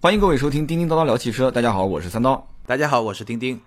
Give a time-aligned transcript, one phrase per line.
[0.00, 2.48] 欢迎各位收听《叮叮叨叨聊汽车》，大家好，我是三刀。
[2.64, 3.60] 大家好，我是丁丁。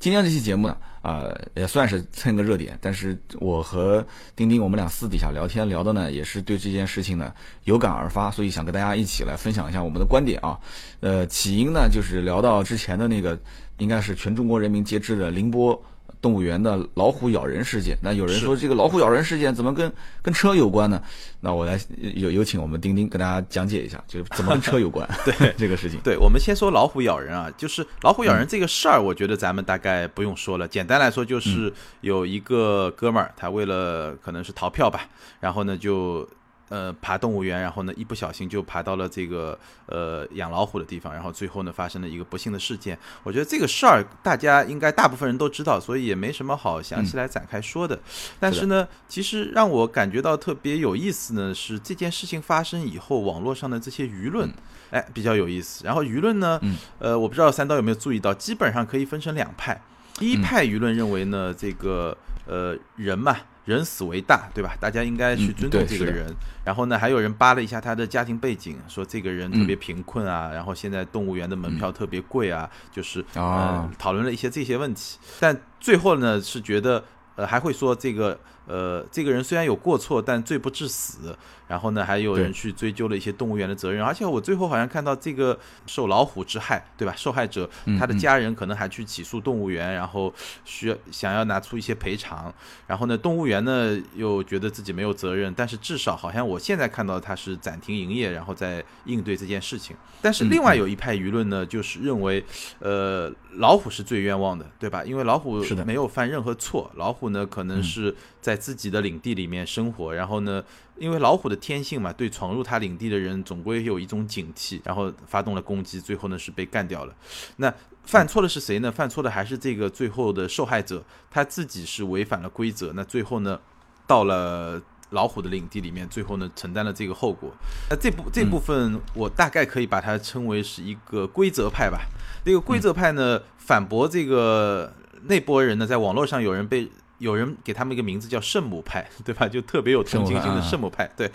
[0.00, 4.04] 今天这期节目呢，呃，也算是蹭个热点，但是我和
[4.34, 7.32] 丁丁我们俩私底下聊天聊的呢，也是对这件事情呢
[7.62, 10.58] 有感而发，所以想跟大家一起来分享一下我们的观点啊。
[10.98, 13.38] 呃，起因呢就是聊到之前的那个，
[13.78, 15.80] 应该是全中国人民皆知的宁波。
[16.24, 20.98] 动物园的老虎咬人事件，那有人说这个老虎咬人事件怎么跟跟车有关呢？
[21.40, 21.78] 那我来
[22.14, 25.06] 有有请我们丁丁跟大家讲解一下，就是怎么跟车有关？
[25.26, 30.66] 对 这个事情，对我们先说老虎咬人啊，就是老虎咬人这个事儿，我觉得咱们大概不用说了。
[30.66, 35.06] 简单来说，就是有一个哥们儿，他为了可能是逃票吧，
[35.40, 36.26] 然后呢就。
[36.74, 39.56] 呃，爬动物园，然后呢，一不小心就爬到了这个
[39.86, 42.98] 呃养老虎的地方，然后最后呢，发生了一个不幸的事件。
[43.22, 47.96] 我觉得这个事儿大家应该大部分人都知道，所以也没什么好详细来展开说的。
[48.40, 54.52] 但是呢，其实让我感觉到特别有意思呢，是这件事情发生以后，网络上的这些舆论，
[54.90, 55.84] 哎，比较有意思。
[55.84, 56.60] 然后舆论呢，
[56.98, 59.80] 呃，我不知道三刀有没有注意到，基本上可以分成两派。
[60.14, 63.36] 第一派舆论认为呢，这个呃人嘛。
[63.64, 64.76] 人死为大，对吧？
[64.80, 66.26] 大家应该去尊重这个人。
[66.64, 75.18] 然后呢，还有人扒了一下他的家庭背景，说这个人特别贫困啊，然后现在动物园的门票特别贵啊，就是呃讨论了一些这些问题。
[75.40, 77.04] 但最后呢，是觉得
[77.36, 78.38] 呃还会说这个。
[78.66, 81.36] 呃，这个人虽然有过错，但罪不至死。
[81.66, 84.04] 然后呢，还有人去追究了一些动物园的责任。
[84.04, 87.14] 而且我最后好像看到这个受老虎之害，对吧？
[87.16, 90.32] 受害者他的家人可能还去起诉动物园，然后
[90.66, 92.52] 需要想要拿出一些赔偿。
[92.86, 99.96] 然后呢，动物园呢又觉得自己没有责任，但是至少好像我现在看到他是暂停营业，然后在应对这件事情。
[100.20, 102.44] 但是另外有一派舆论呢，就是认为，
[102.80, 105.02] 呃，老虎是最冤枉的，对吧？
[105.02, 108.53] 因为老虎没有犯任何错，老虎呢可能是在。
[108.54, 110.62] 在自己的领地里面生活，然后呢，
[110.96, 117.12] 因为老虎的天性嘛，对闯入它领地的人总归有一种警惕，然后发动了攻击，最后呢是被干掉了。
[117.56, 118.92] 那犯错的是谁呢？
[118.92, 122.92] 犯错的还是这个最后的受害者，他自己是违反了规则。
[122.94, 123.58] 那最后呢，
[124.06, 127.50] 到了老虎的领地里面，最后呢承担了这个后果。
[127.90, 132.02] 那这部这部分我大概可以把它称为是一个规则派吧。
[132.44, 134.94] 这个规则派呢反驳这个
[135.24, 136.88] 那波人呢，在网络上有人被。
[137.18, 139.48] 有人给他们一个名字叫圣母派， 对吧？
[139.48, 141.10] 就特别有同情心的圣母派。
[141.16, 141.30] 对，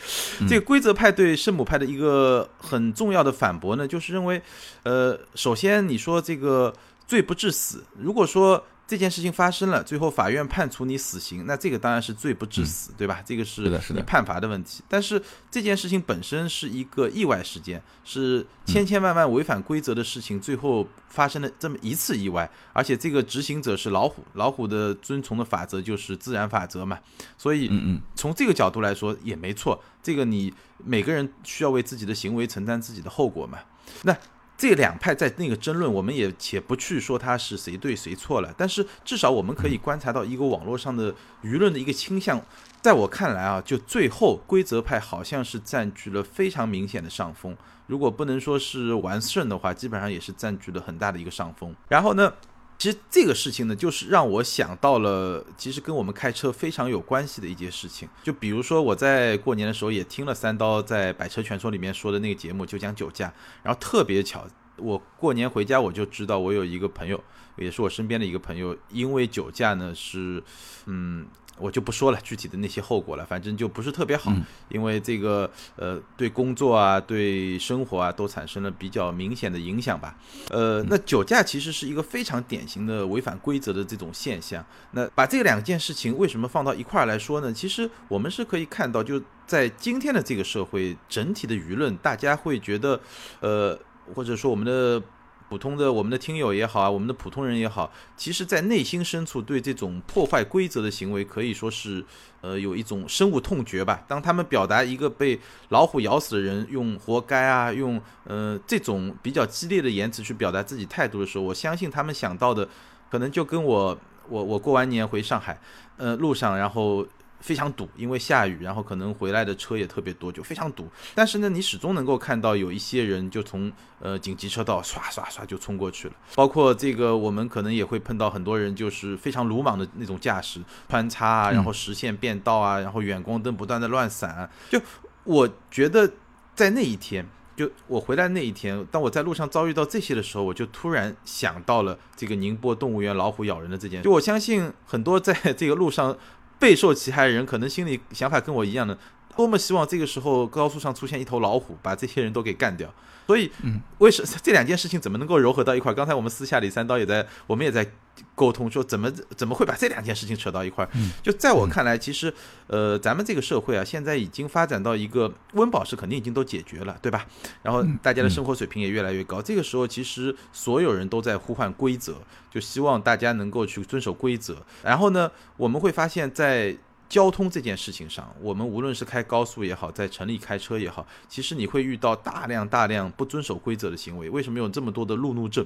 [0.48, 4.42] 这个规则派对圣母派的一个很重要的反驳呢，就是认为，
[4.84, 6.74] 呃，首先你说这个
[7.08, 8.64] 罪不至死，如果说。
[8.90, 13.22] 这件事情发生了，最后法院判处你死刑，那这个当然是罪不至死，对吧？
[13.24, 13.62] 这个是
[13.94, 14.82] 你判罚的问题。
[14.90, 26.98] 但是这件事情本身是一个意外事件，是千千万万违反规则的事情，最后发生了这么一次意外，而且这个执行者是老虎，老虎的遵从的法则就是自然法则嘛。
[27.38, 29.80] 所以，嗯嗯，从这个角度来说也没错。
[30.02, 30.52] 这个你
[30.84, 33.60] 每个人需要为自己的行为承担自己的后果嘛。
[34.02, 34.18] 那。
[34.60, 42.42] 这两派在那个争论，我们也且不去说他是谁对谁错了，但是至少我们可以观察到一个网络上的舆论的一个倾向。
[42.82, 47.56] 在我看来啊，就最后规则派好像是占据了非常明显的上风。
[47.88, 51.74] 如果不能说是完胜的话，基本上也是占据了很大的一个上风。
[51.88, 52.34] 然后呢？
[52.80, 58.08] 其实这个事情呢，就是让我想到了，其实跟我们开车非常有关系的一件事情。
[58.24, 63.32] 就比如说，我在过年的时候也听了三刀在《百车全说》里面说的那个节目，就讲酒驾。
[63.62, 64.48] 然后特别巧，
[64.78, 67.22] 我过年回家我就知道，我有一个朋友，
[67.58, 70.42] 也是我身边的一个朋友，因为酒驾呢是，
[70.86, 71.28] 嗯。
[71.60, 74.34] 我就不说了具体的那些后果了，反正就不是特别好，
[74.70, 80.16] 因为这个呃对工作啊、对生活啊都产生了比较明显的影响吧。
[80.50, 84.66] 呃，那酒驾其实是一个非常典型的违反规则的这种现象。
[84.92, 87.52] 那把这两件事情为什么放到一块儿来说呢？
[87.52, 93.00] 其实我们是可以看到，就在今天的这个社会，整体的舆论大家会觉得，
[93.42, 93.78] 呃，
[94.16, 95.02] 或者说我们的。
[95.50, 102.06] 普通的我们的听友也好啊，我们的普通人也好，其实，在内心深处对这种破坏规则的行为，可以说是，
[102.42, 104.06] 呃，有一种深恶痛绝吧。
[104.08, 105.40] 当他们表达一个被
[105.70, 112.70] 老虎咬死的人用“活该”啊，用呃这种比较激烈的言辞去表达自己态度的时候，我相信他们想到的，
[113.10, 113.98] 可能就跟我
[114.30, 115.60] 我我过完年回上海，
[115.98, 117.04] 呃，路上然后。
[117.40, 120.88] 非常堵，因为下雨，然后可能回来的车也特别多，就非常堵。
[121.16, 126.14] 但是呢，你始终能够看到有一些人就从呃紧急车道唰唰唰就冲过去了。
[126.36, 130.60] 包括这个，我们可能也会碰到很多人，就是非常鲁莽的那种驾驶，
[130.90, 134.50] 穿插啊，然后实线变道啊，然后远光灯不断的乱闪。
[134.70, 134.82] 就
[135.24, 136.12] 我觉得
[136.54, 137.26] 在那一天，
[137.56, 144.04] 就我回来那一天，当我在路上遭遇到这些的时候，我就突然想到了这个宁波动物园老虎咬人的这件。
[144.04, 146.18] 就我相信很多在这个路上。
[146.60, 148.98] 备受其害的人可能心里想法跟我一样的，
[149.36, 152.94] 多么希望这个时候高速上出现一头老虎，把这些人都给干掉。
[153.26, 153.52] 所以，
[154.00, 155.94] 为什 这两件事情怎么能够糅合到一块？
[155.94, 157.88] 刚才我们私下里三刀也在，我们也在
[158.36, 160.90] 沟通，说怎么怎么会把这两件事情扯到一块儿？
[161.22, 162.34] 就在我看来，其实，
[162.68, 167.26] 呃，咱们这个社会啊，现在已经发展到一个温饱是肯定已经都解决了，对吧？
[167.62, 169.42] 然后大家的生活水平也越来越高。
[169.42, 172.16] 这个时候，其实所有人都在呼唤规则，
[172.50, 174.58] 就希望大家能够去遵守规则。
[174.84, 176.76] 然后呢，我们会发现，在
[177.08, 184.30] 交通这件事情上，我们无论是开高速也好，在城里开车也好，其实你会遇到大量大量不遵守规则的行为。
[184.30, 185.66] 为什么有这么多的路怒症？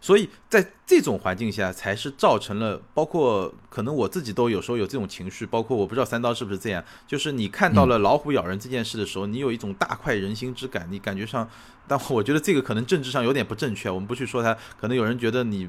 [0.00, 11.48] 所以在这种环境下，才是造成了包括可能我自己都有时候有这种情绪，包括我不知道三刀是不是这样，就是你看到了老虎咬人这件事的时候，你有一种大快人心之感，你感觉上，
[11.86, 15.68] 但我觉得这个可能政治上有点不正确，我们不去说它，可能有人觉得你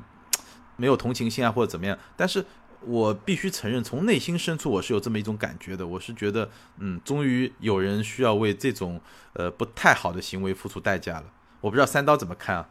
[0.77, 2.45] 没有同情心啊或者怎么样，但是。
[2.85, 5.85] 我必须承认，从内心深处我是有这么一种感觉的。
[5.85, 9.01] 我是觉得，嗯，终于有人需要为这种
[9.33, 11.25] 呃不太好的行为付出代价了。
[11.59, 12.69] 我不知道三刀怎么看啊？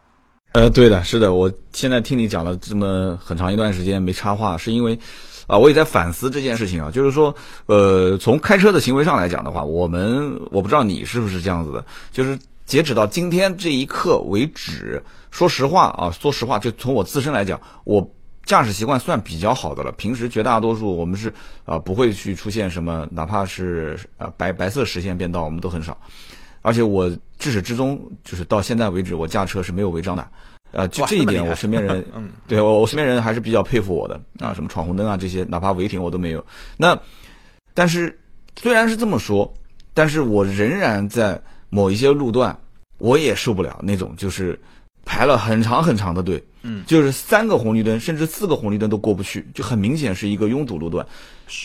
[0.52, 1.34] 呃，对的，是的。
[1.34, 4.98] 我现在听你讲了这么很长一段时间没插话，是因为
[5.46, 6.90] 啊，我也在反思这件事情啊。
[6.90, 7.34] 就是说，
[7.66, 18.10] 呃，从开车的行为上来讲的话，我们我不知道你是不是这样子的，就是截止到今天这一刻为止，说实话啊，说实话，就从我自身来讲，我。
[18.46, 21.30] 驾驶习惯算比较好的了，平时绝大多数我们是
[21.66, 25.94] 啊不会去出现什么，哪怕是呃白白色实线变道，我们都很少。
[26.62, 30.28] 而且我至始至终就是到现在为止，我驾车是没有违章的。
[30.72, 36.44] 呃，就这一点，我身边人， 嗯，对我我身边人还是比较佩服我的啊，什么闯红灯啊这些，哪怕违停我都没有。
[36.76, 36.98] 那
[37.72, 38.18] 但是
[38.60, 39.50] 虽然是这么说，
[39.94, 41.40] 但是我仍然在
[41.70, 42.54] 某一些路段，
[42.98, 44.58] 我也受不了那种就是
[45.06, 46.42] 排了很长很长的队。
[46.62, 51.06] 嗯，就是三个红绿灯，甚至四个红绿灯都过不去，就很明显是一个拥堵路段。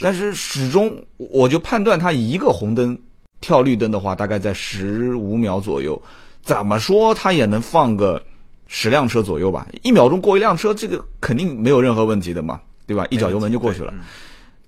[0.02, 2.98] 但是始终，我就判断他一个红灯
[3.44, 6.02] 跳绿灯的话，大概在十五秒左右，
[6.42, 8.24] 怎么说它也能放个
[8.68, 9.68] 十辆车左右吧？
[9.82, 13.06] 一秒钟过一辆车，这个肯定没有任何问题的嘛，对吧？
[13.10, 13.94] 一脚油门就过去了。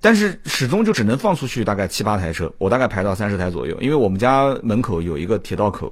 [0.02, 5.92] 但是始终就只能放出去大概七八台车，我大概排到三十台左右，因为我们家门口有一个铁道口。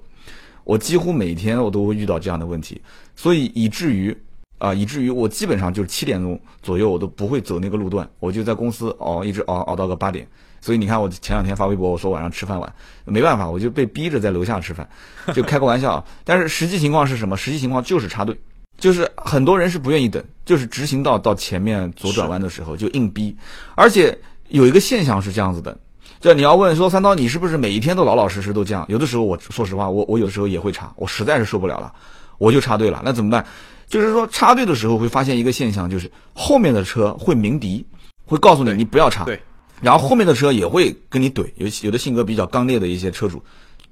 [0.66, 2.82] 我几乎每天我都会遇到这样的问题，
[3.16, 4.16] 所以以至于
[4.58, 10.28] 啊，以至于我基本上就是七点钟左右我都不会走那个路段，我就在公司熬，一直熬熬到个八点。
[10.64, 12.74] 所以你看，我前两天发微博，我说晚上吃饭晚，
[13.04, 14.88] 没办法，我就被逼着在楼下吃饭，
[15.34, 16.02] 就开个玩笑。
[16.24, 17.36] 但是实际情况是什么？
[17.36, 18.34] 实际情况就是插队，
[18.78, 23.36] 就是很多人是不愿意等，就是直行道到前面左转弯的时候就硬逼，
[23.76, 24.18] 而且
[24.48, 25.78] 有一个现象是这样子的。
[26.22, 28.86] 就你要问说三刀，你是不是每一天都老老实实都这样？
[28.88, 31.94] 有的时候我说实话，我我有时候也会插，我实在是受不了了，
[32.38, 33.02] 我就插队了。
[33.04, 33.46] 那怎么办？
[33.86, 37.86] 就是说插队的时候会发现一个现象，就是后面的车会鸣笛，
[38.26, 39.26] 会告诉你你不要插。
[39.26, 39.38] 对。
[39.82, 43.44] 然后后面的车也会跟你怼，有有的性格比较刚烈的一些车主。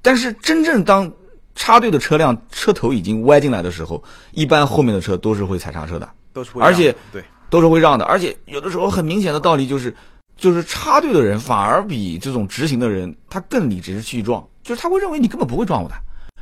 [0.01, 1.11] 但是真正当
[1.55, 8.05] 插队的车辆车头已经歪进来的时候，一般后面的车都是会踩刹车的，都是而且对都是会让的。
[8.05, 9.95] 而且有的时候很明显的道理就是。
[10.37, 15.93] 就是插队的人反而比这种直行的人他更理直气壮，就是他会认为你根本不会撞我的，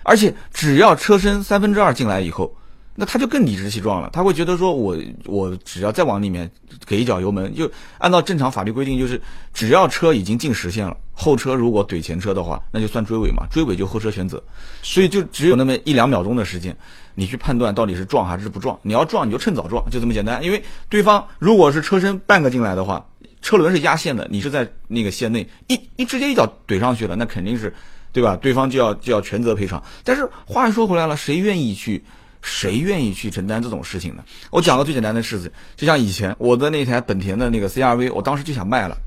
[0.04, 2.56] 而且只要车身三分之二进来以后，
[3.00, 4.10] 那他就更理直气壮了。
[4.12, 6.52] 他会觉得说我我只要再往里面
[6.86, 9.20] 给一脚油门，就按照正常法律规定，就是
[9.54, 14.44] 只要车已经进实线了，后车如果怼前车的话，那就算追尾嘛，追尾就后车全责。
[14.84, 16.76] 所以就只有那么一两秒钟的时间，
[17.16, 18.78] 你去判断到底是撞还是不撞。
[18.82, 20.44] 你要撞你就趁早撞，就这么简单。
[20.44, 23.06] 因为对方如果是车身半个进来的话。
[23.42, 27.74] 车轮是压线的，你是在那个线内，一一直接一脚怼上去了，那肯定是，
[28.12, 28.36] 对吧？
[28.36, 29.82] 对方就要就要全责赔偿。
[30.04, 32.04] 但是话又说回来了，谁愿意去，
[32.42, 34.24] 谁愿意去承担这种事情呢？
[34.52, 38.98] 我讲个最简单的事情，就像以前我的那台本田的那个 CRV，我当时就想卖了，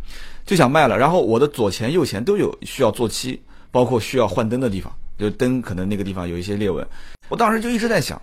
[0.45, 0.99] 就想卖了。
[0.99, 6.87] 然后我的左前右前都有需要做漆，包括需要换灯的地方，就灯可能那个地方有一些裂纹。
[7.29, 8.21] 我当时就一直在想，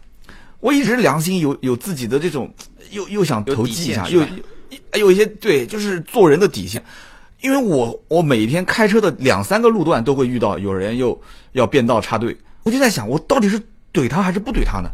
[0.60, 2.54] 我一直良心有有自己的这种，
[2.92, 4.22] 又又想投机一下，又。
[4.94, 6.84] 有一些对，就是做人的底线，
[7.42, 11.20] 因为我我每天开车的两三个路段都会遇到有人又
[11.54, 13.60] 要变道插队，我就在想，我到底是
[13.93, 14.89] 怼他还是不怼他呢？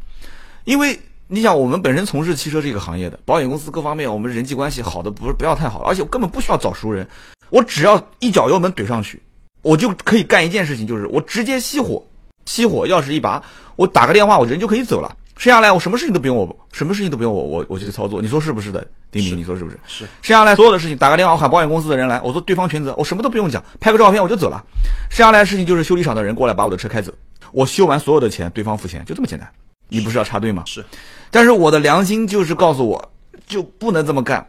[0.63, 7.07] 因为你想，我们本身从事汽车这个行业的，保险公司各方面，我们人际关系好的不是不要太好，而且我根本不需要找熟人，
[7.49, 9.21] 我只要一脚油门怼上去，
[9.61, 12.03] 我就可以干一件事情，就是我直接熄火，
[12.45, 13.41] 熄火钥匙一拔，
[13.75, 15.15] 我打个电话，我人就可以走了。
[15.37, 19.77] 剩下来我什么事情都不用我，什么事情都不用我，我我去操作，你说是不是的，丁丁，你说是不是？
[19.85, 20.05] 是。
[20.21, 24.63] 剩下来所有的事情，打个电话，我喊保险公司的人来，我说对方全责，我什么都不用讲，拍个照片我就走了。
[25.09, 27.11] 剩下来的事情就是修理厂的人过来把我的车开走，
[27.55, 29.50] 我修完所有的钱，对方付钱，就这么简单。
[29.88, 30.63] 你不是要插队吗？
[30.65, 30.83] 是。
[31.31, 33.12] 但是我的良心就是告诉我，
[33.47, 34.45] 就不能这么干。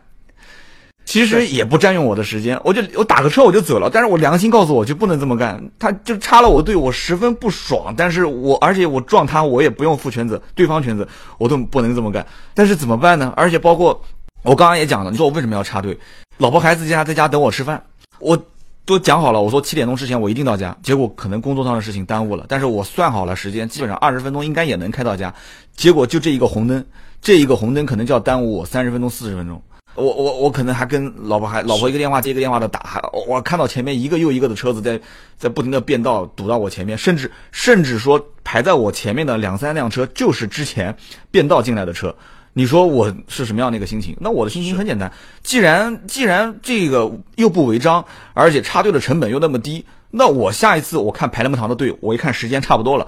[1.05, 3.89] 其实也不占用我的时间，我就我打个车我就走了。
[3.89, 7.95] 但是我良心告诉我就不能这么干，他就插了我队，我十分不爽。
[7.97, 11.07] 但是我而且我撞他，我也不用负全责，对方全责，
[11.39, 12.27] 我都不能这么干。
[12.55, 13.33] 但是怎么办呢？
[13.37, 14.03] 而且包括
[14.43, 15.97] 我刚刚也讲了，你说我为什么要插队？
[16.39, 17.81] 老婆孩子家在家等我吃饭，
[18.19, 18.37] 我
[18.87, 20.75] 都讲好了，我说七点钟之前我一定到家。
[20.81, 25.35] 结果可能工作上的事情耽误了，但是我算好了时间，基本上二十分钟应该也能开到家。
[25.75, 26.83] 结果就这一个红灯，
[27.21, 29.61] 这一个红灯可能就要耽误我三十分钟、四十分钟。
[29.97, 35.01] 我我我可能还跟老婆还老婆一个电话接一个电话的打，还我看到前面一个又一个的车子在
[35.37, 40.95] 在不停的变道堵到我前面，甚至甚至说排在我前面的两三辆车就是之前
[41.31, 42.15] 变道进来的车，
[42.59, 44.17] 你说我是什么样的一个心情？
[44.19, 53.07] 那我的心情很简单，既然既然这个又不违章，而且插队的成本又那么低，那我下一次我看排那么长的队，我一看时间差不多了，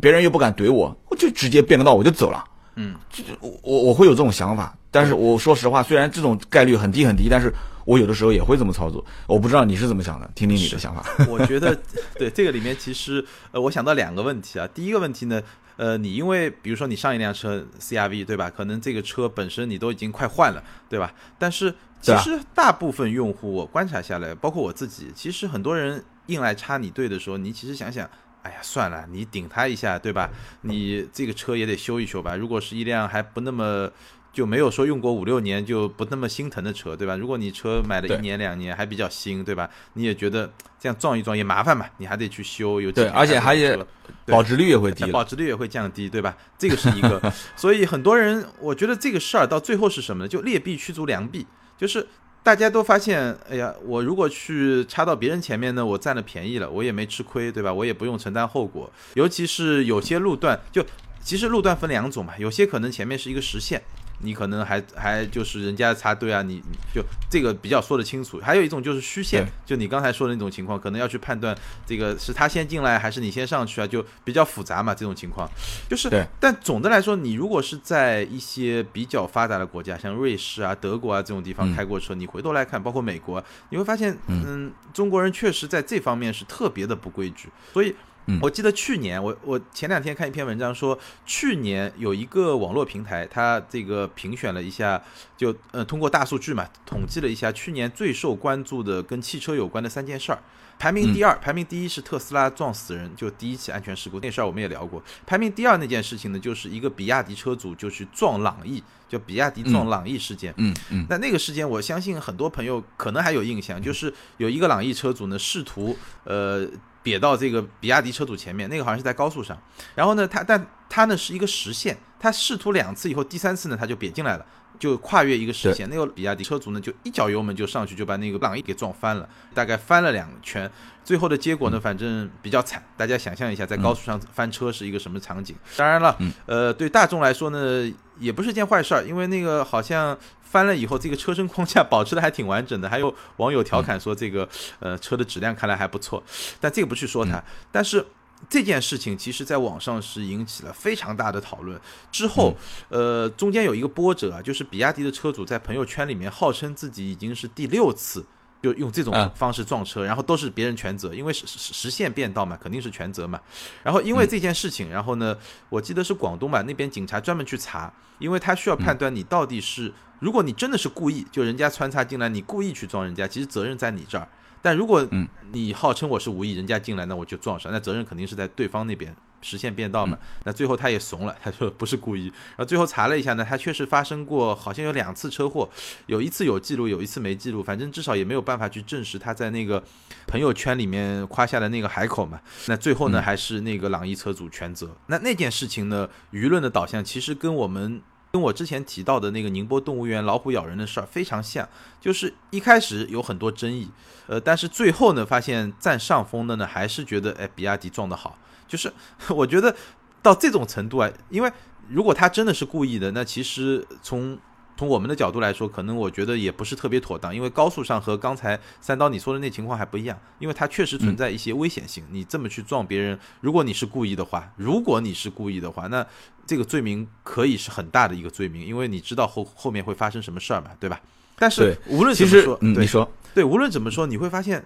[0.00, 2.42] 别人又不敢怼我，我就直接变个道我就走了。
[2.76, 7.52] 嗯，就我我我会有这种想法，但是我说实话，虽然这种概率很低很低，但是
[7.86, 9.02] 我有的时候也会这么操作。
[9.26, 11.02] 我不知道你是怎么想的，听听你的想法。
[11.26, 11.74] 我 觉得
[12.18, 14.68] 对这个里面其实呃，我想到两个问题啊。
[14.74, 15.40] 第一个问题呢，
[15.76, 18.50] 呃，你因为比如说你上一辆车 CRV 对吧？
[18.50, 21.14] 可能这个车本身你都已经快换了对吧？
[21.38, 28.08] 但是其实大部分用户我观察下来，包括我自己，其实很多人硬来插你队的时候，你其实想想。
[28.42, 30.30] 哎呀，算了，你顶他一下，对吧？
[30.60, 32.36] 你这个车也得修一修吧。
[32.36, 33.90] 如果是一辆还不那么
[34.36, 37.16] 就没有说用过五六年就不那么心疼的车，对吧？
[37.16, 39.70] 如果你车买了一年两年还比较新，对吧？
[39.94, 43.78] 你也觉得这样撞一撞也麻烦嘛，你还得去修，有对，而且还也
[44.26, 46.36] 保值率也会低，保值率也会降低，对吧？
[46.58, 50.28] 这个是一个， 所以很多人我觉得这个事儿到最后是什么呢？
[50.28, 51.46] 就劣币驱逐良币，
[51.78, 52.06] 就是。
[52.42, 57.74] 大家都发现，哎呀，我如果去插到别人前面呢，我占了便宜了，我也没吃亏，对吧？
[57.74, 58.88] 我也不用承担后果。
[59.14, 60.80] 尤其是有些路段，就
[61.20, 63.82] 其实路段分两种嘛，有些可能前面是一个实线。
[64.20, 66.62] 你可能还还就是人家插队啊，你
[66.94, 68.40] 就这个比较说得清楚。
[68.40, 71.56] 还有一种就是虚线，就你刚才说的那种情况，可能要去判断
[71.86, 74.94] 这个是他先进来还是你先上去啊，就比较复杂嘛。
[74.94, 75.48] 这种情况
[75.88, 76.08] 就是，
[76.40, 87.94] 但总的来说，你如果是在一些比较发达的国家，像瑞士啊、德国啊这种地方开过车，你回头来看，包括美国，你会发现，嗯，中国人确实在这方面是特别的不规矩，所以。
[88.40, 95.00] 我记得去年，我我前两天看一篇文章说，去年有一个网络平台，它这个评选了一下，
[95.36, 100.38] 就呃通过大数据嘛，统计了一下去年最受关注的跟汽车有关的三件事儿，
[100.78, 116.68] 排名第二，排名第一是特斯拉撞死人，就第一起安全事故那事儿我们也聊过，排名第二那件事情呢，就是一个比亚迪车主就去撞朗逸，就比亚迪撞朗逸事件，嗯嗯，那那个事件我相信很多朋友可能还有印象，就是有一个朗逸车主呢试图呃。
[117.06, 119.56] 瘪到这个比亚迪车主前面，那个好像是在高速上，
[119.94, 124.44] 然后呢，他但他呢是一个实线，他试图两次以后，第三次呢他就瘪进来了，
[124.78, 130.70] 就跨越一个视线，那个比亚迪车主呢就一脚油门就上去，就把那个朗逸给撞翻了，大概翻了两圈。
[131.04, 132.82] 最后的结果呢，反正比较惨。
[132.96, 135.54] 大家想象一下，在高速上翻车是一个什么场景？
[135.76, 142.88] 当然了，呃，对大众来说呢，也不是件坏事儿，因为那个好像翻了以后，这个车身框架保持的还挺完整的。
[142.88, 144.48] 还有网友调侃说，这个
[144.80, 146.20] 呃车的质量看来还不错。
[146.60, 147.40] 但这个不去说它。
[147.70, 148.04] 但是
[148.48, 151.80] 这件事情其实在网上是引起了非常大的讨论。
[152.10, 152.54] 之后，
[152.88, 158.24] 呃，中间有一个波折啊，就是比亚迪的车主在朋友圈里面号称自己已经是第六次。
[158.62, 163.40] 就用这种方式撞车，然后都是别人全责，因为实实实线变道嘛，肯定是全责嘛。
[163.84, 165.36] 然后因为这件事情，然后呢，
[165.68, 174.26] 我记得是广东吧，那边警察专门去查，因为他需要判断你到底是，如果你真的是故意，就人家穿插进来，你故意去撞人家，其实责任在你这儿。
[174.62, 175.06] 但如果
[175.52, 179.14] 你号称我是无意，人家进来那我就撞上，那责任肯定是在对方那边。
[179.42, 180.18] 实现变道嘛？
[180.44, 182.24] 那最后他也怂了， 他说不是故意。
[182.24, 185.68] 然后最后查了一下呢，他确实发生过，好像有两次车祸，
[186.06, 189.80] 有一次有记录，有一次没记录，反正至少也没有办法去证实他在那个
[190.26, 192.40] 朋友圈里面夸下的那个海口嘛。
[192.66, 194.96] 那最后呢，还是那个朗逸车主全责。
[195.06, 198.02] 那那件事情呢，舆论的导向其实跟我们
[198.36, 201.66] 跟我之前提到的那个宁波动物园老虎咬人的事儿非常像，
[201.98, 203.88] 就是一开始有很多争议，
[204.26, 208.38] 呃，但是最后呢，发现占上风的呢，还是觉得哎，比亚迪撞得好。
[208.68, 208.92] 就是
[209.34, 209.74] 我觉得
[210.20, 211.50] 到这种程度啊，因为
[211.88, 214.38] 如果他真的是故意的，那其实从
[214.76, 217.34] 从我们的角度来说，可能我觉得也不是特别妥当。
[217.34, 222.04] 因为高速上和刚才三刀你说的那情况还不一样，因为它确实存在一些危险性。
[222.10, 226.06] 你这么去撞别人，如果你是故意的话，如果你是故意的话，那
[226.46, 231.00] 这个罪名可以是很大的一个罪名，因为你知道后后面会发生什么事儿嘛，对吧？
[231.38, 234.64] 但是无论怎么说，你说对，无论怎么说，你会发现。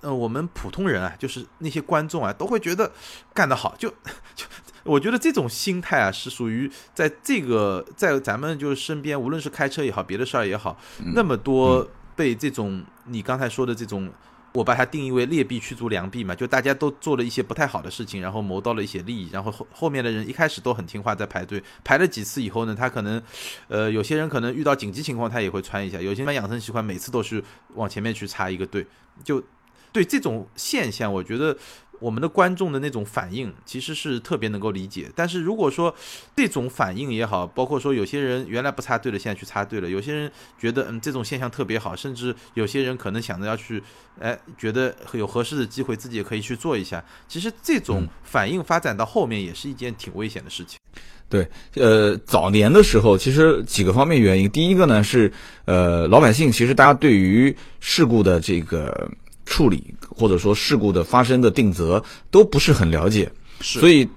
[0.00, 2.90] 呃，我们普通人啊，就是那些观众啊，都会觉得
[3.32, 3.76] 干得好。
[3.78, 3.88] 就
[4.34, 4.44] 就，
[4.84, 10.78] 我觉得这种心态啊，是属于在这个在咱们就是身边，无论是开车也好，别的事儿也好，
[11.14, 14.10] 那么多被这种你刚才说的这种。
[14.54, 23.22] 我把它定义为劣币驱逐良币嘛，就大家都做了一些不太好的事情，然后谋到了一些利益，然后后后面的人一开始都很听话，在排队排了几次以后呢，他可能，
[23.68, 27.42] 呃，有些人可能遇到紧急情况他也会穿一下，有些人养成习惯每次都是
[27.76, 28.86] 往前面去插一个队，
[29.24, 29.42] 就
[29.90, 31.56] 对这种现象，我觉得。
[32.02, 35.94] 我们的观众的那种反应其实是特别能够理解，但是如果说
[36.34, 43.80] 这种反应也好，包括说有些人原来不插队了，现在去插队了，有些人觉得嗯这种现象特别好，甚至有些人可能想着要去，
[44.18, 47.02] 哎，觉得有合适的机会自己也可以去做一下。
[47.28, 50.80] 其实这种反应发展到后面也是一件挺危险的事情。
[51.28, 55.32] 对，呃，早年的时候其实几个方面原因，第一个呢是
[55.66, 59.08] 呃老百姓其实大家对于事故的这个。
[59.44, 63.30] 处理或者说事故的发生的定责都不是很了解，
[63.60, 64.08] 所以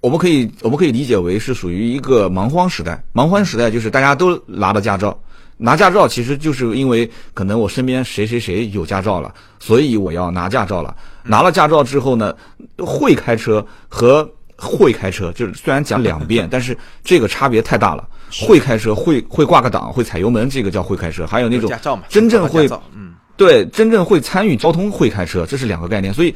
[0.00, 3.02] 我们可以我们可以理解为是属于一个蛮荒时代。
[3.12, 5.16] 蛮荒时代就是大家都拿了驾照，
[5.58, 10.96] 拿驾照其实就是因为可能我身边谁谁谁有驾照了，所以我要拿驾照了。
[11.22, 12.34] 拿了驾照之后呢，
[12.78, 18.08] 会开车和会开车就是虽然讲两遍， 但是这个差别太大了。
[18.46, 21.26] 会开车会会挂个档会踩油门，这个叫会开车。
[21.26, 21.68] 还有那种
[22.08, 23.09] 真正会嗯。
[23.40, 26.12] 对，真正会参与交通会开车，这是两个概念。
[26.12, 26.34] 所以，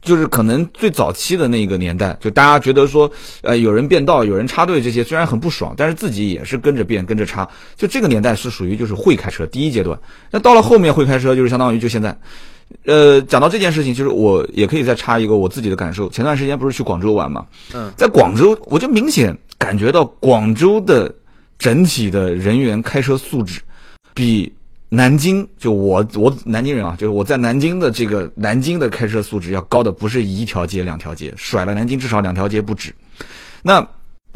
[0.00, 3.10] 就是可能最早期的那个年代，就大家觉得说，
[3.42, 7.48] 呃，有人变道，有人插队，这些虽然很不爽，但是自己也是跟着变，跟着插。
[7.74, 9.98] 就这个年代是属于就是会开车第一阶段。
[10.30, 12.16] 那到了后面会开车，就是相当于就现在，
[12.84, 16.08] 呃，讲到这件事情，就是我也可以再插一个我自己的感受。
[16.08, 17.44] 前段时间不是去广州玩嘛？
[17.74, 21.12] 嗯，在广州，我就明显感觉到广州的
[21.58, 23.60] 整体的人员开车素质
[24.14, 24.52] 比。
[24.90, 32.94] 南京就我我南京人啊，就是我在南京的这个南京的开车素质要高的不是一条街两条街，甩了南京至少两条街不止。
[33.62, 33.86] 那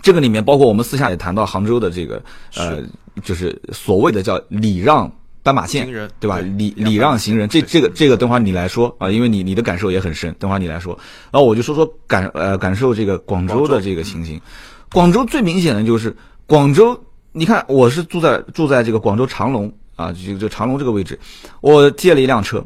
[0.03, 2.23] 这个里面包括我们私下也谈到杭州的这个
[2.57, 2.83] 呃，
[3.23, 5.11] 就是所谓的叫礼让
[5.43, 5.87] 斑马线，
[6.21, 6.39] 对吧？
[6.41, 10.93] 礼礼让行人，这这个这个等会儿你来说啊，因为你你的感受也很深，等会儿你来说。
[11.31, 14.39] 然后我就说说感呃感受这个广州的这个情形。
[14.93, 16.15] 广州最明显的就是
[16.47, 17.01] 广州，
[17.33, 19.73] 你看我是住在住在这个广州长隆。
[19.97, 21.19] 啊，就就长隆这个位置，
[21.61, 22.65] 我借了一辆车，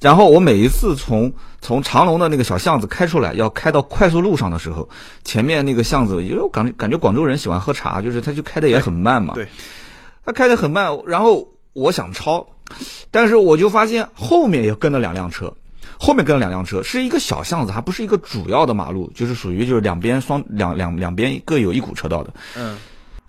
[0.00, 4.88] 然后我每一次从从长隆的那个小巷子开出来，要开到快速路上的时候，
[5.24, 9.34] 前面那个巷子，因为我感感觉广州人喜欢喝茶，就是他就开的也很慢嘛。
[9.34, 9.48] 对，
[10.24, 12.46] 他开的很慢，然后我想超，
[13.10, 15.52] 但是我就发现后面也跟了两辆车，
[15.98, 22.34] 后面跟了两辆车，是一个小巷子，还不是一个主要的马路，就是属于就是两边双两两两边各有一股车道的。
[22.56, 22.76] 嗯。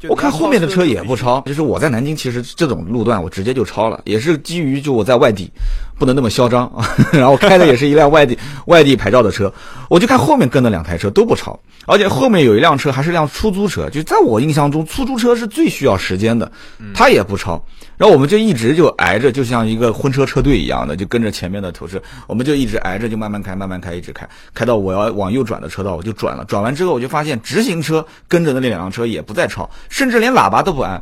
[0.07, 5.49] 我看后面的车也不超，就是我在南京，其实这种路段我直接就超了，也是基于就我在外地，
[5.97, 6.88] 不能那么嚣张啊。
[7.12, 9.51] 然后开的也是一辆外地 外地牌照的车，
[9.89, 16.51] 我就看后面跟的两台车都不超，而且后面有一辆车还是辆出租车，就在我印象中，出租车是最需要时间的，
[16.93, 17.62] 他也不超。
[17.97, 26.45] 然后我们就一直就挨着，就像一个婚车车队一样的，就跟着前面的头车，我们就一直挨着，就慢慢开，慢慢开，一直开，开到我要往右转的车道，我就转了。
[26.45, 31.01] 转完之后，我就发现直行车跟着的那两辆车也不再超，甚至连喇叭都不按，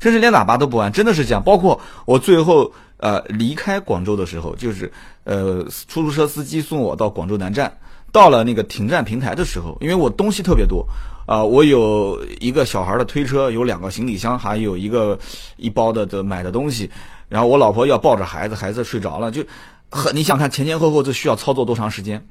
[0.00, 1.42] 甚至连喇叭都不按，真的是这样。
[1.42, 4.92] 包括我最后呃离开广州的时候，就是
[5.24, 7.72] 呃出租车司机送我到广州南站，
[8.12, 10.86] 到了那个停站平台的时候，因为我东西特别多。
[11.26, 15.18] 啊，我有一个小孩的推车，有两个行李箱，还有一个
[15.58, 16.90] 一包的的买的东西。
[17.28, 19.44] 然后我老婆要抱着孩子，孩子睡着了，就
[19.90, 22.26] 很你想看前前后后这需要操作多长时间？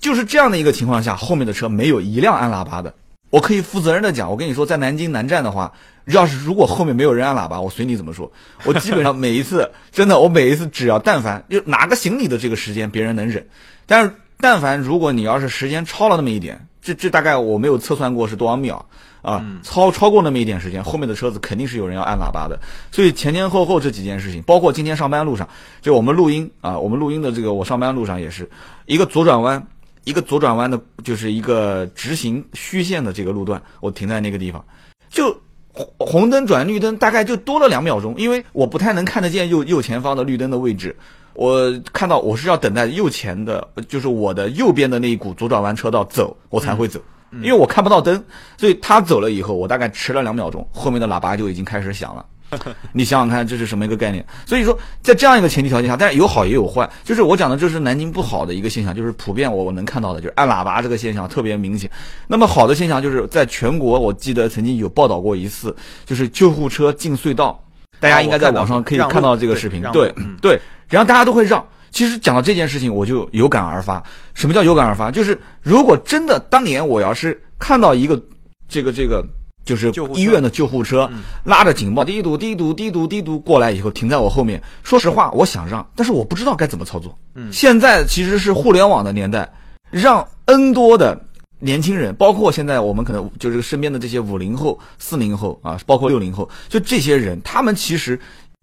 [0.00, 2.94] 就是这样的一个情况下，后面的车没有一辆按喇叭的。
[3.28, 5.70] 我可以负责任的讲，我跟你说，在南京南站的话，
[6.06, 8.30] 要是如果后面没有人按喇叭，我随你怎么说。
[8.64, 13.46] 我基本上每一次， 真的，我每一次只要但凡就拿个行李的这个时间，别人能忍。
[13.86, 16.66] 但是但凡如果你要是时间超了那么一点。
[16.84, 18.84] 这这大概我没有测算过是多少秒
[19.20, 22.58] 啊，超超过那么一点时间，后面的车子肯定是有人要按喇叭的。
[22.90, 25.48] 所以前前后后这几件事情，包括今天上班路上，
[25.80, 28.50] 就我们录音啊，我们录音的这个我上班路上也是
[28.86, 29.64] 一个左转弯，
[30.02, 34.64] 一个左转弯的，就是一个直行虚线的这个路段，我停在那个地方，
[35.08, 35.40] 就
[35.72, 40.94] 红红灯转绿灯，大概就多了两秒钟，因为我不太能看得见右右前方的绿灯的位置。
[41.34, 47.00] 我看到我是要等待右前的，就是我的右边的那一股左转弯车道走，我才会走，
[47.42, 48.22] 因为我看不到灯，
[48.58, 52.26] 所以他走了以后，我大概迟了两秒钟，后面的喇叭就已经开始响了。
[52.92, 54.24] 你想想看，这是什么一个概念？
[54.46, 61.90] 所以说，在这样一个前提条件下，但是有好也有坏，就是我讲的这是南京不好的一个现象，就是普遍我我能看到的，就是按喇叭这个现象特别明显。
[62.26, 67.62] 那么好的现象就是在全国，我记得曾经有报道过一次，就是救护车进隧道，
[68.00, 70.60] 大家应该在网上可以看到这个视频，对对。
[70.88, 71.64] 然后大家都会让。
[71.90, 74.02] 其实讲到这件事情，我就有感而发。
[74.32, 75.10] 什么叫有感而发？
[75.10, 78.18] 就是如果真的当年我要是看到一个
[78.66, 79.22] 这个这个
[79.64, 84.62] 就是医院的救护车嗯拉着警报，滴嘟滴嘟滴嘟滴嘟过来以后停在我后面。
[84.82, 87.16] 说实话，我想让，但是我不知道该怎么操作。
[87.34, 89.52] 嗯现在其实是互联网的年代，
[89.90, 91.20] 让 N 多的
[91.58, 98.18] 年轻人，包括现在我们可能就是身边的这些五零后、四零后啊，包括六零后，就这些人，他们其实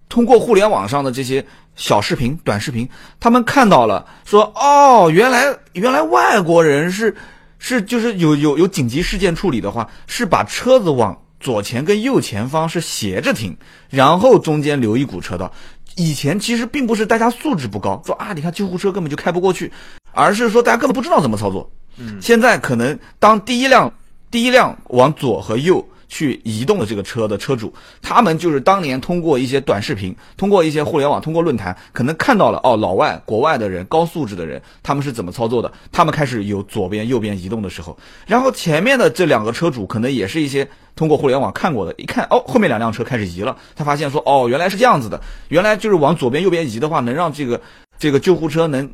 [0.09, 7.15] 通过互联网上的这些小视频、短视频，他们看到了，说哦，原来原来外国人是
[7.59, 13.55] 是就是有有有紧急事件处理的话，是把车子往左前跟右前方是斜着停，
[13.89, 15.51] 然后中间留一股车道。
[15.95, 19.71] 以前其实并不是大家素质不高，说啊，你看救护车根本就开不过去，
[20.13, 21.69] 而是说大家根本不知道怎么操作。
[21.97, 23.93] 嗯，现在可能当第一辆
[24.31, 47.61] 第一辆往左和右去移动的这个车的车主，他们就是当年通过一些短视频，通过一些互联网，通过论坛，可能看到了哦，老外国外的人高素质的人他们是怎么操作的，他们开始有左边右边移动的时候，然后前面的这两个车主可能也是一些通过互联网看过的，一看哦，后面两辆车开始移了，他发现说哦，原来是这样子的，原来就是往左边右边移的话，能让这个
[47.99, 48.89] 这个救护车能。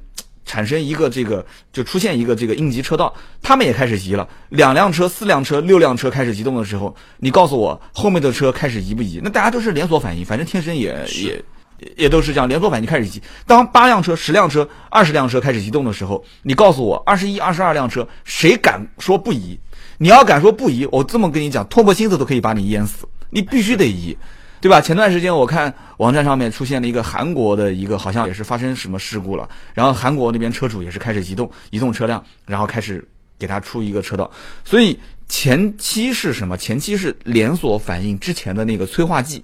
[0.46, 9.20] 产生一个这个就出现一个这个应急车道，他们也开始移了，两辆车、四辆车、六辆车开始移动的时候，你告诉我后面的车开始移不移？
[9.24, 11.44] 那大家都是连锁反应，反正天生也也
[11.98, 13.22] 也都是这样，连锁反应开始移。
[13.46, 19.60] 当八辆车、十辆车、二十辆车开始移动的时候，你告诉我二十一、二十二辆车，谁敢说不移？
[19.98, 24.18] 你要敢说不移，我这么跟你讲，唾沫星子都可以把你淹死，你必须得移。
[24.62, 24.82] 对吧？
[24.82, 34.30] 前段时间我看网站上面出现了一个韩国的一个，好像也是发生什么事故了，然后韩国那边车主也是开始移动移动车辆，然后开始给他出一个车道。
[34.64, 36.58] 所以前期是什么？
[36.58, 39.44] 前期是连锁反应之前的那个催化剂，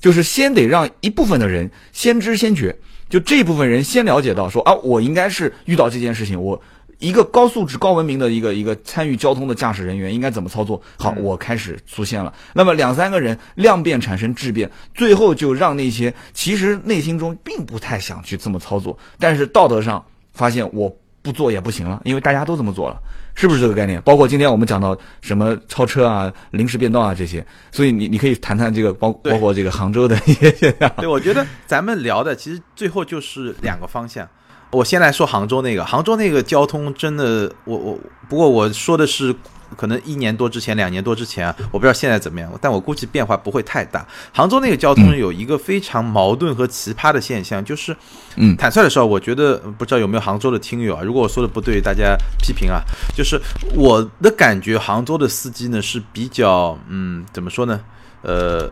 [0.00, 2.74] 就是先得让一部分的人先知先觉，
[3.08, 6.60] 就这部分人先了解到说啊，我应该是遇到这件事情，我。
[7.04, 10.80] 一个高素质、高文明的一个一个参与交通的驾驶人员应该怎么操作？
[10.96, 12.32] 好，我开始出现了。
[12.54, 20.90] 那么两三个人量变产生质变，最后就让那些其实内心中并不太想去这么操作，但是道德上发现我
[21.20, 22.98] 不做也不行了，因为大家都这么做了，
[23.34, 24.00] 是不是这个概念？
[24.00, 30.90] 包括今天我们讲到什么超车啊、临时变道啊这些，所以你你可以谈谈这个包包括这个杭州的一些现象。
[30.96, 34.26] 对，我觉得咱们聊的其实最后就是两个方向。
[34.74, 39.34] 我先来说杭州那个，杭州那个交通真的，我我不过我说的是
[39.76, 44.06] 可能一年多之前、两年多之前啊，我不知道现在怎么样，但我估计变化不会太大。
[44.32, 47.96] 杭州那个交通有一个非常矛盾和奇葩的现象，就是，
[48.36, 52.82] 嗯坦率的说，我觉得不知道有没有杭州的听友啊，如果我说的不对，大家批评啊。
[53.16, 53.40] 就是
[53.74, 57.80] 我的感觉，杭州的司机呢是比较，嗯，怎么说呢？
[58.22, 58.70] 呃，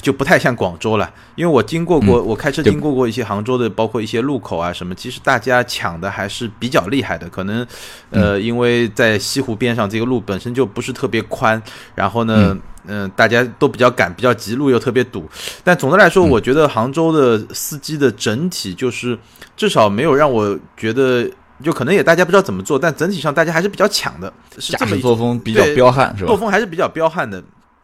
[0.00, 7.28] 就不太像广州了，因为我经过过，我开车经过过一些杭州的，包括一些路口啊什么，其实大家抢的还是比较厉害的。
[7.28, 7.66] 可能，
[8.10, 11.60] 呃，因为在西湖边上，这个路本身就不是特别宽，
[11.94, 15.28] 然后呢，嗯、大家都比较赶，比较急，路又特别堵。
[15.62, 19.18] 但总的来说，我觉得杭州的司机的整体就是
[19.56, 21.28] 至少没有让我觉得。
[21.62, 26.36] 就可能也大家不知道怎么做，但整体上大家还是比较抢的，是驾这么一驶作风比较彪悍，是吧作？
[26.36, 27.40] 风还是比较彪悍的，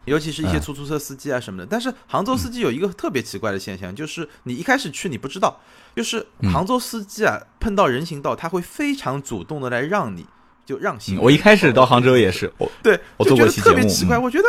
[0.09, 1.67] 尤其是一些嗯出租车司机啊什么的。
[1.69, 5.59] 但是杭州司机有一个特别奇怪的现象，就是你一开始去你不知道，
[5.95, 10.25] 就是嗯杭州司机啊碰到人行道，他会非常主动的来让你。
[10.65, 14.19] 就让行，嗯我一开始到杭州也是，我对，我就觉得做过一期节目特别奇怪。
[14.19, 14.43] 嗯我觉得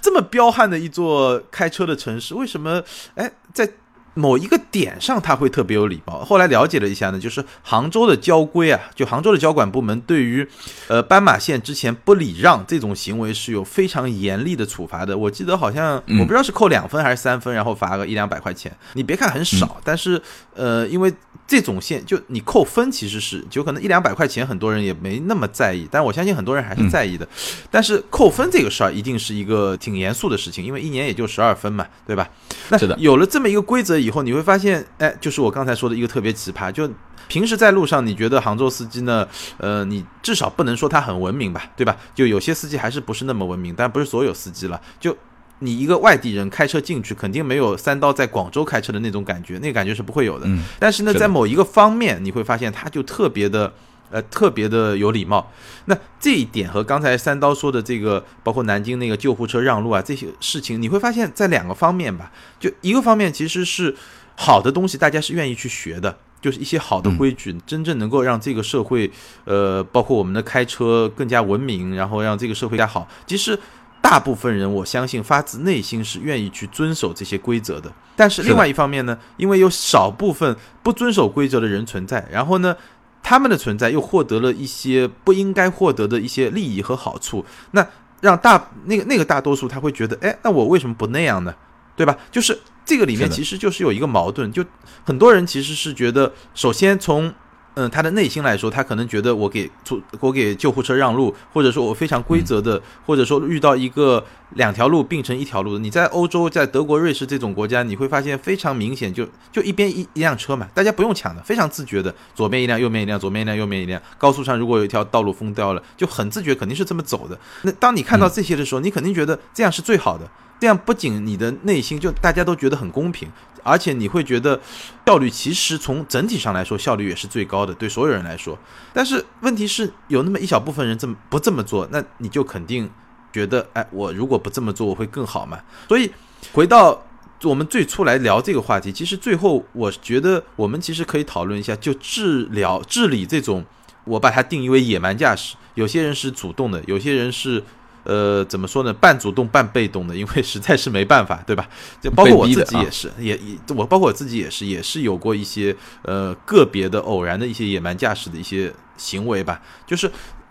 [0.00, 2.80] 这么彪悍的一座开车的城市，为什么
[3.16, 3.68] 哎在
[4.14, 6.24] 某一个点上他会特别有礼貌？
[6.24, 10.46] 后来了解了一下呢，就是杭州的交规啊，就杭州的交管部门对于
[10.88, 15.16] 呃斑马线之前不礼让这种行为是有非常严厉的处罚的。
[15.16, 18.70] 我记得好像嗯我不知道是扣两分还是三分，然后罚个一两百块钱。
[18.94, 20.20] 你别看很少，但是
[20.54, 21.12] 呃，因为
[21.46, 27.26] 这种线就你扣分其实是就可能一两百块钱，很多人也没那么在意，但我相信很多人还是在意的。
[27.70, 32.28] 但是扣分这个事儿一定是一个挺严肃的事情，因为一年也就十二分嘛，对吧？
[32.70, 36.88] 那是的有了这么一个规则以后，你会发现，哎，就是我刚才说的一个特别奇葩，就
[37.28, 39.26] 平时在路上，你觉得杭州司机呢，
[39.58, 41.96] 呃，你至少不能说他很文明吧，对吧？
[42.14, 45.16] 就有些司机还是不是那么文明，但不是所有司机了，就。
[45.60, 50.46] 你一个外地人开车进去，肯定没有三刀在广州开车的那种感觉，那个感觉是不会有的。
[50.46, 53.72] 嗯但是呢，在某一个方面，你会发现他就特别的，
[54.10, 55.50] 呃，特别的有礼貌。
[55.86, 62.30] 那这一点和刚才三刀说的这个，包括南京那个救护车让路啊这些事情，你会发现在两个方面吧。
[62.58, 63.94] 就一个方面其实是
[64.36, 66.16] 好的东西，大家是愿意去学的。
[66.40, 69.10] 就是一些好的规矩，真正能够让这个社会，
[69.46, 73.08] 呃，包括我们的开车更加文明，然后让这个社会更加好。
[73.26, 73.58] 其实
[74.02, 77.90] 大部分人，我相信发自内心是愿意去遵守这些规则的。
[78.14, 82.76] 但是另外一方面呢，因为有少部分不遵守规则的人存在，然后呢，
[83.24, 87.84] 他们的存在又获得了一些不应该获得的一些利益和好处，那
[88.20, 91.52] 让大那个那个大多数他会觉得，哎，那我为什么不那样呢？
[91.96, 92.16] 对吧？
[92.30, 94.64] 就是这个里面其实就是有一个矛盾，就
[95.04, 97.32] 很多人其实是觉得，首先从
[97.74, 105.78] 嗯他的内心来说，他可能觉得我给出 我给救护车让路，或者说我非常规则的，或者说遇到一个两条路并成一条路的。
[105.80, 114.00] 你在欧洲，在德国、瑞士这种国家，你会发现非常明显，就就一边一一辆车嘛，大家不用抢的，非常自觉的，左边一辆，右边一辆，左边一辆，右边一辆。
[114.16, 117.36] 高速上如果有一条道路封掉了，就很自觉，肯定是这么走的。
[117.62, 120.30] 那当你看到这些的时候，你肯定觉得这样是最好的。
[120.60, 123.30] 这样不仅你的内心就大家都觉得很公平，
[123.62, 124.58] 而且你会觉得
[125.04, 128.58] 效率其实从整体上来说效率也是最高的，对所有人来说。
[128.92, 132.88] 但是问题是有那么一小部分人这么不这么做，那你就肯定
[133.30, 135.58] 觉得，哎，我如果不这么做，我会更好嘛。
[135.88, 136.10] 所以
[136.52, 137.04] 回到
[137.42, 143.62] 我们最初来聊这个话题，其实最后我觉得我们其实可以讨论一下，就治疗治理这种，
[144.04, 145.56] 我把它定义为野蛮驾驶。
[145.74, 147.62] 有些人是主动的，有些人是。
[148.04, 148.92] 呃，怎么说呢？
[148.92, 151.68] 半主动半被动的，因为实在是没办法，对吧？
[152.00, 159.60] 就包括我自己也是，也也我包括我自己也是，也是有过一些呃个别的偶然的一些野蛮驾驶的一些行为吧。
[159.86, 160.10] 就是，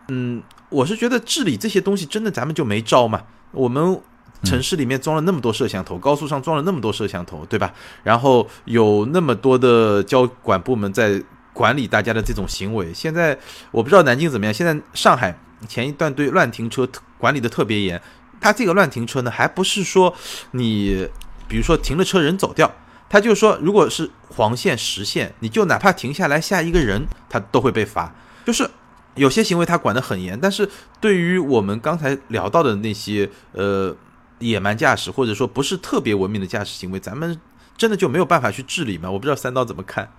[0.09, 3.21] 嗯，我是觉得治理这些东西真的咱们就没招嘛。
[3.51, 4.01] 我们
[4.43, 7.73] 城市里面装了那么多摄像头，高速上装了那么多摄像头，对吧？
[8.03, 11.21] 然后有那么多的交管部门在
[11.53, 12.91] 管理大家的这种行为。
[12.93, 13.37] 现在
[13.71, 18.01] 我不知道南京怎么样，现在上海前一段对乱停车管理的特别严。
[18.41, 20.13] 它这个乱停车呢，还不是说
[20.51, 21.07] 你
[21.47, 22.69] 比如说停了车人走掉，
[23.09, 28.13] 他就说如果是黄线实线，你就哪怕停下来下一个人，他都会被罚。
[28.43, 28.69] 就是
[29.15, 33.95] 有些行为他管得很严，但是对于我们刚才聊到的那些呃
[34.39, 37.39] 野蛮驾驶或者说不是特别文明的驾驶行为，咱们
[37.77, 39.09] 真的就没有办法去治理吗？
[39.09, 40.11] 我不知道三刀怎么看。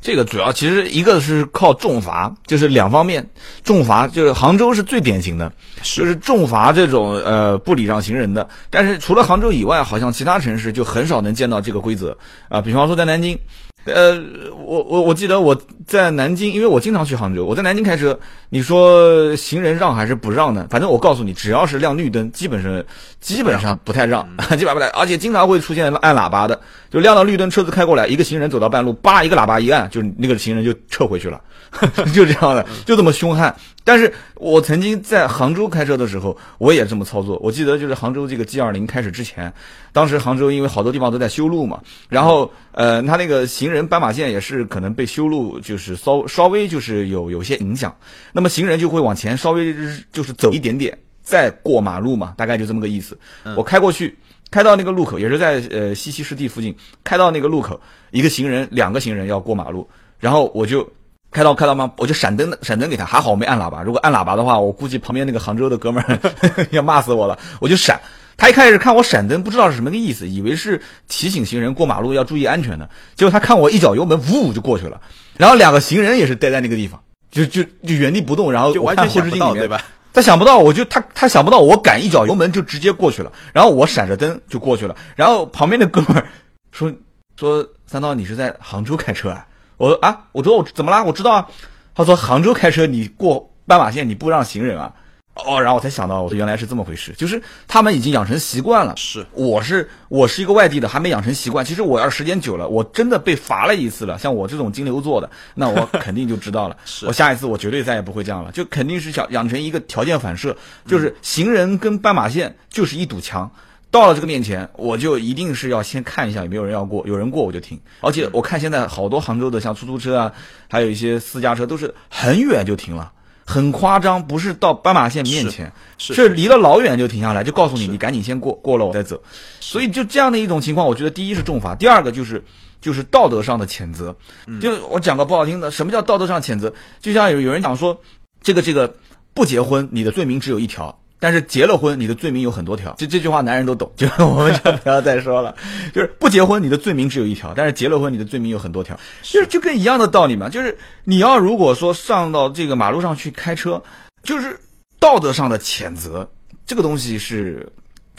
[0.00, 3.28] 这个主要其实一个是靠重罚，就是两方面，
[3.62, 8.48] 重罚就是杭州是最典型的，就是重罚这种呃不礼让行人的。
[8.70, 12.16] 但是除了杭州以外，好像其他城市就很少能见到这个规则
[12.48, 12.60] 啊。
[12.60, 13.38] 比方说在南京，
[13.84, 14.20] 呃，
[14.54, 18.18] 我我我记得我在南京，因为我经常去杭州，我在南京开车，
[18.50, 20.66] 你说行人让还是不让呢？
[20.70, 22.84] 反正我告诉你，只要是亮绿灯，基本上
[23.20, 24.22] 基本上不太让，
[24.56, 31.40] 基本上不太，而且经常会出现按喇叭的，就亮到绿灯，车子开过来，一个行人走到半路，叭一个喇叭一按，就那个行人就撤回去了，
[32.12, 33.54] 就这样的，就这么凶悍。
[33.82, 37.38] 但是我曾经在杭州开车的时候，我也这么操作。
[37.42, 39.52] 我记得就是杭州这个 G 二零开始之前，
[39.92, 47.94] 当时杭州因为好多地方都在修路嘛，然后呃，它那个行人斑马线也是可能被修路就是稍稍微就是有有些影响，
[48.32, 49.74] 那么行人就会往前稍微
[50.12, 53.18] 就是走一点点，再过马路嘛，大概就这么个意思。
[53.56, 54.16] 我开过去，
[54.50, 57.80] 开到那个路口，也是在呃西溪湿地附近，开到那个路口，
[58.10, 60.86] 一个行人，两个行人要过马路，然后我就。
[61.30, 61.92] 开到开到吗？
[61.96, 63.82] 我就闪灯闪灯给他，还好我没按喇叭。
[63.82, 66.18] 如果按喇叭的话，我估计旁边那个杭州的哥们儿
[66.70, 67.38] 要骂死我了。
[67.60, 68.00] 我就闪，
[68.36, 72.88] 他一开始看我闪灯，不知道是什么个意思，以为是提醒行人过马路要注意安全的。
[73.14, 75.00] 结果他看我一脚油门，呜就过去了。
[75.36, 78.50] 然后两个行人也是待在那个地方，就就就原地不动。
[78.50, 79.80] 然后就完全想不到，对吧？
[80.12, 83.30] 他想不到，我就他他想不到我赶一脚油门就直接过去了。
[83.52, 84.96] 然后我闪着灯就过去了。
[85.14, 86.26] 然后旁边的哥们儿
[86.72, 86.92] 说
[87.38, 89.46] 说三刀，你是在杭州开车啊？
[89.80, 91.02] 我说啊，我说我怎么啦？
[91.02, 91.48] 我知道啊。
[91.94, 94.92] 他说杭州开车你过斑马线你不让行人啊？
[95.34, 98.92] 哦，然后我才想到，我说原来是这么回事，就是他们已经养成习惯了。
[98.98, 101.64] 是，我是我是一个外地的，还没养成习惯。
[101.64, 104.18] 其实我要时间久了，我真的被罚了一次了。
[104.18, 106.76] 像我这种金牛座的，那我肯定就知道了。
[106.84, 110.54] 是我下一次我绝对再也不会这样了，就肯定是想养成一个条件反射，
[110.86, 113.50] 就是行人跟斑马线就是一堵墙。
[113.90, 117.80] 到了这个面前，我就一定是要先看一下有没有人要过，有人过我就停。
[118.00, 120.32] 而且我看现在好多杭州的像出租车啊，
[120.68, 123.10] 还有一些私家车都是很远就停了，
[123.44, 129.20] 很夸张，不是到斑马线面前，是离了老远就停下来，就告诉你你赶紧先过，过了我再走。
[129.58, 132.44] 所以就这样的一种情况，我觉得第一是重罚，第二个就是
[132.80, 134.14] 就是道德上的谴责。
[134.60, 136.72] 就我讲个不好听的，什么叫道德上谴责？
[137.00, 138.00] 就像有有人讲说，
[138.40, 138.94] 这个这个
[139.34, 140.99] 不结婚，你的罪名只有一条。
[141.20, 142.94] 但是结了婚，你的罪名有很多条。
[142.98, 145.54] 这这句话男人都懂， 就我们就不要再说了。
[145.94, 148.98] 就是不结婚，你的罪名只有一条；但是结了婚，你的罪名有很多条。
[149.22, 150.48] 就是就跟一样的道理嘛。
[150.48, 153.80] 就是你要如果说上到这个马路上去开车，
[154.22, 154.58] 就是
[154.98, 156.26] 道德上的谴责，
[156.66, 157.70] 这个东西是，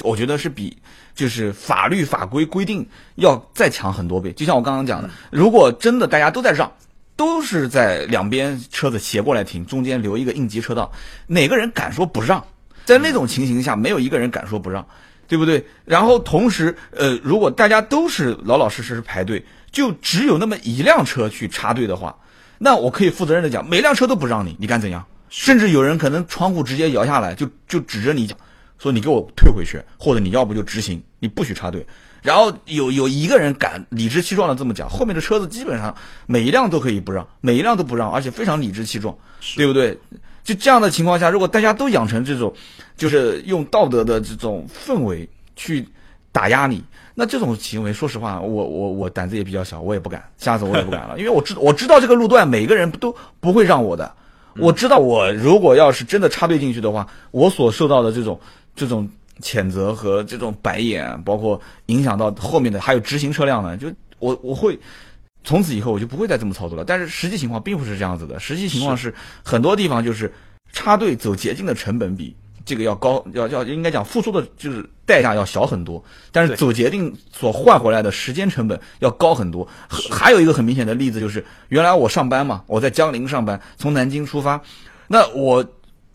[0.03, 0.77] 我觉得是比
[1.15, 4.31] 就是法律法规规定要再强很多倍。
[4.33, 6.71] 就像我刚刚讲的，如果真的大家都在让，
[7.15, 10.91] 都是在两边车子斜过来停，中间留一个应急车道，
[11.25, 12.43] 哪个人敢说不让？
[12.85, 14.85] 在那种情形下，没有一个人敢说不让，
[15.27, 15.65] 对不对？
[15.85, 22.15] 然后同时，呃，如果大家都是老老实实排队，就只有那么一辆车去插队的话，
[22.57, 25.05] 那我可以负责任的讲，每辆车都不让你，你敢怎样？
[25.29, 28.37] 甚至有人可能窗户直接摇下来，就就指着你讲，
[28.77, 31.85] 说你给我退回去，或者你要不就执行，你不许插队。
[32.21, 35.95] 然后有有一个人敢理直气壮的这么讲，后面的车子基本上
[36.27, 39.15] 每一辆都可以不让，每一辆都不让，而且非常理直气壮，
[39.55, 39.97] 对不对？
[40.43, 42.54] 就这样的情况下，如果大家都养成这种，
[42.97, 45.88] 就是用道德的这种氛围去
[46.32, 46.84] 打压你，
[47.15, 54.12] 那这种行为，说实话，我我我胆子也比较小，我也不敢，下次我也不敢了， 因为我知我知道这个路段每个人都不会让我的，
[54.58, 58.39] 我知道我如果要是真的插队进去的话，我所受到的这种
[58.75, 59.10] 这种。
[59.41, 63.88] 谴责和这种白眼，包括影响到后面的还有直行车辆呢，就
[64.19, 64.77] 我我会
[65.43, 66.84] 从此以后我就不会再这么操作了。
[66.86, 70.32] 但是实际情况并不是这样子的，实际情况是很多地方就是
[70.71, 79.67] 插队走捷径的成本比这个要高，要要应该讲付出的就是代价要小很多，但是走捷径所换回来的时间成本要高很多。
[79.89, 84.62] 还有一个很明显的例子就是，原来我上班嘛，我在江陵上班，从南京出发，
[85.08, 85.65] 那我。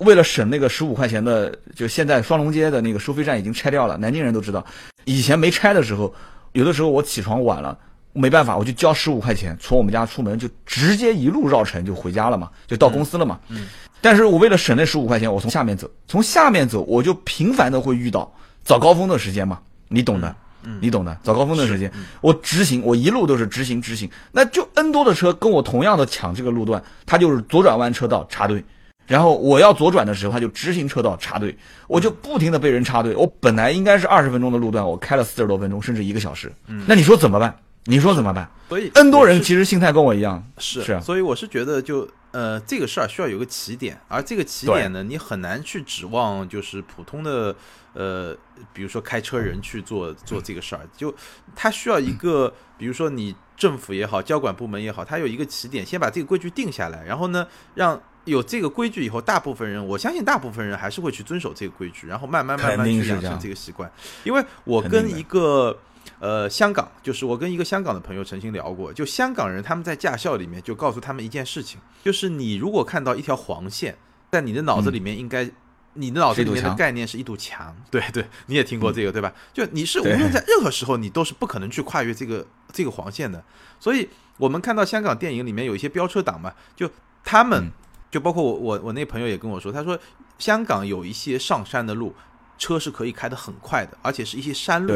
[0.01, 3.97] 为了省那个十五块钱的，就现在双龙街的那个收费站已经拆掉了。
[3.97, 4.63] 南京人都知道，
[5.07, 6.15] 以前没拆的时候，
[6.53, 7.79] 有的时候我起床晚了，
[8.17, 13.39] 没办法，我就交十五块钱，从我们家出门就直接一路绕城就回家了嘛，就到公司了嘛。
[13.49, 13.67] 嗯。
[14.01, 18.33] 但是我为了省那十五块钱，我从下面走，从下面走，我就频繁的会遇到
[18.65, 20.35] 早高峰的时间嘛，你懂的，
[20.81, 28.63] 你懂的，早高峰的时间，我直行，我一路都是直行直行，那就 N 多的车跟我同样的抢这个路段，他就是左转弯车道插队。
[29.07, 33.15] 然后我要左转的时候，他就直行车道插队，我就不停的被人插队。
[33.15, 36.53] 我本来应该是二十分钟的路段，我开了四十多分钟，甚至一个小时。
[36.67, 37.57] 嗯，那你说怎么办？
[37.87, 38.49] 你说怎么办？
[38.69, 40.43] 所以，N 多人其实心态跟我一样。
[40.59, 47.55] 是是，所以我是觉得，就呃，这个事儿需要有个起点，而这个起点呢，你很难去指望就是普通的
[47.95, 48.37] 呃，
[48.73, 51.15] 比如说开车人去做做这个事儿，就
[51.55, 58.01] 他需要一个，比如说你政府也好，交管部门也好，他有一个起点，先把这个规矩定下来，然后呢，让。
[58.27, 63.89] 有这个规矩以后，大部分人，我相信大部分人还是会去遵守这个规矩，然后慢慢慢慢去养成这个习惯。
[64.25, 65.79] 因为我跟一个
[66.27, 73.97] 呃香港，就是我跟一个香港的朋友曾经聊过，就香港人他们在驾校里面就告诉他们一件事情，就是你如果看到一条黄线，
[74.33, 75.49] 在你的脑子里面应该，
[75.95, 79.33] 你的脑子里面的概念是一堵墙，对对，你也听过这个对吧？
[79.53, 83.45] 就你是无论在任何时候，你都是不可能去跨越这个这个黄线的。
[83.79, 84.09] 所以
[84.39, 86.91] 我们看到香港电影里面有一些飙车党嘛，就
[87.23, 87.71] 他们。
[88.09, 89.99] 就包括我我我那朋友也跟我说，他说
[90.39, 92.15] 香港有一些上山的路，
[92.57, 94.95] 车是可以开得很快的，而且是一些山路，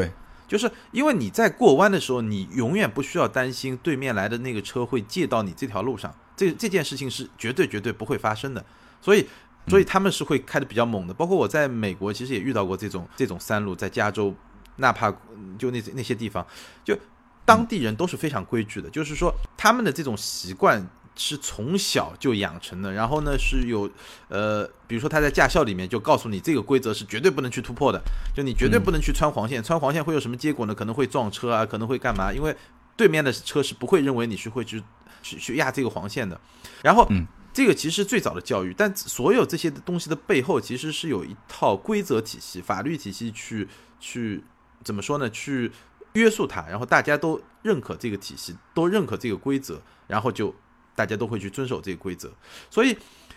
[0.51, 8.65] 就是因为你在过弯的时候，你永远不需要担心对面来的那个车会借到你这条路上，这这件事情是绝对绝对不会发生的，
[9.01, 9.25] 所以
[9.69, 11.15] 所以他们是会开的比较猛的。
[11.15, 14.35] 包括我在美国其实也遇到过这种这种山路，在加州，
[14.79, 15.09] 纳帕
[15.57, 16.45] 就那那些地方，
[16.85, 16.99] 就
[17.45, 20.85] 当地人都是非常规矩的，就是说他们的这种习惯。
[21.17, 23.91] 是从小就养成的，然后呢是有，
[24.29, 28.01] 呃，比如说他在驾校里面就告诉你这个规则是绝对不能去突破的，
[28.35, 30.75] 就你绝对不能去穿黄线，穿黄线会有什么结果呢？
[30.75, 32.33] 可能会撞车啊，可能会干嘛？
[32.33, 32.57] 因为
[32.97, 34.83] 对面的车是不会认为你是会去
[35.23, 36.41] 去去压这个黄线的。
[36.83, 37.07] 然后，
[37.53, 43.69] 这个其实最早的教育，但所有这些东西的背后其实是有一套规则体系、法律体系去
[43.99, 44.43] 去
[44.83, 45.29] 怎么说呢？
[45.29, 45.71] 去
[46.15, 50.55] 约束它，然后大家都认可这个体系，都认可这个规则，然后就。
[51.01, 52.31] 大家都会去遵守这个规则，
[52.69, 52.95] 所以，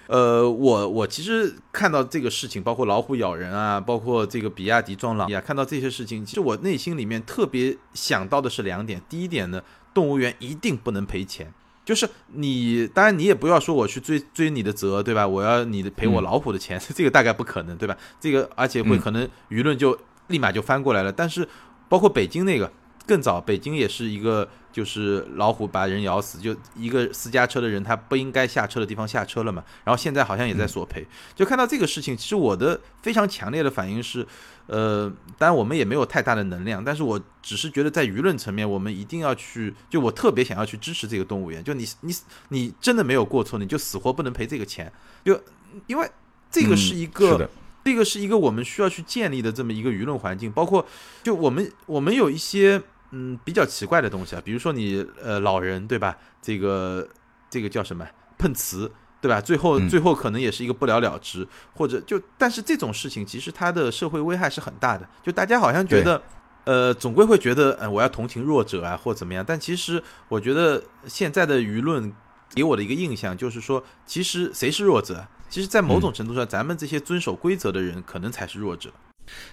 [0.08, 9.02] 呃，我我其实看到这个事情，包括老虎咬人啊，包括这个比亚迪撞狼呀，看到这些事情，其实我内心里面特别想到的是两点。
[9.08, 11.54] 第一点呢，动物园一定不能赔钱，
[11.86, 15.26] 就是你，当然你也不要说我去追追你的责，对吧？
[15.26, 17.96] 我要你的赔我老虎的钱， 这个大概不可能，对吧？
[18.20, 19.98] 这个而且会可能舆论就
[20.28, 21.10] 立马就翻过来了。
[21.10, 21.48] 但是
[21.88, 22.70] 包括北京那个。
[23.06, 29.64] 更早，北京也是一个，就是老虎把人咬死，就一个私家车的人，他不应该下车的地方下车了嘛。
[29.86, 31.06] 然后现在好像也在索赔。
[31.36, 34.28] 就看到这个事情，其实我的非常强烈的反应是，
[34.66, 35.08] 呃，
[35.38, 41.64] 当然我们也没有太大的能量，但是我只是觉得在舆论层面，我们一定要去，就我特别想要去支持这个动物园。
[41.64, 42.14] 就你你
[42.50, 44.92] 你真的没有过错，你就死活不能赔这个钱，
[45.24, 45.40] 就
[45.86, 46.10] 因为
[46.50, 47.48] 这个是一个。
[47.86, 50.88] 这个是一个我们需要去建立的这么一个舆论环境，包括
[51.22, 52.82] 就我们我们有一些
[53.16, 56.18] 嗯比较奇怪的东西啊，比如说你呃老人对吧？
[56.42, 57.08] 这个
[57.48, 58.04] 这个叫什么
[58.40, 58.92] 碰瓷
[59.22, 59.40] 对吧？
[59.40, 66.22] 最后最后可能也是一个不了了之，或者就但是这种事情其实它的社会危害是很大的，就大家好像觉得
[66.66, 72.12] 呃总归会觉得呃我要同情弱者啊或怎么样，但其实我觉得现在的舆论
[72.56, 75.26] 给我的一个印象就是说，其实谁是弱者？
[75.50, 78.90] 其实，在某种程度上，咱们这些遵守规则的人，可能才是弱者。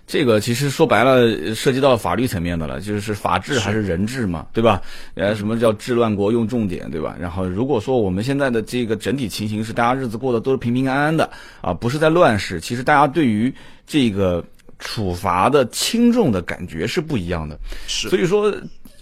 [0.07, 4.83] 这个其实说白了，涉及到法律层面的了，就是法治还是人治嘛，对吧？
[5.15, 7.17] 呃，什么叫治乱国用重典，对吧？
[7.21, 13.55] 然后，如果说我们现在的这个整体情形是大家日子过得都是平平安安的啊，不是在乱世，其实大家对于
[13.87, 14.45] 这个
[14.81, 17.57] 处罚的轻重的感觉是不一样的。
[17.87, 18.53] 是所以说，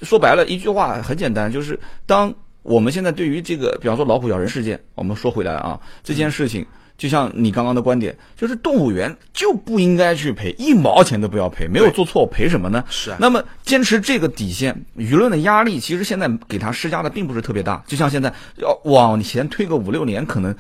[0.02, 6.66] 说白了一句话很简单，就是当我们现在对于这个，比方说老虎咬人事件，我们说回来啊，这件事情。
[6.98, 12.84] 就像你刚刚的观点，就是动物园就不应该去赔一毛钱都不要赔，没有做错赔什么呢？
[12.90, 13.16] 是啊。
[13.20, 17.80] 那么坚持这个底线，舆论的压力其实现在给他施加的并不是特别大。
[17.86, 20.52] 就像现在要往前推个五六年，可能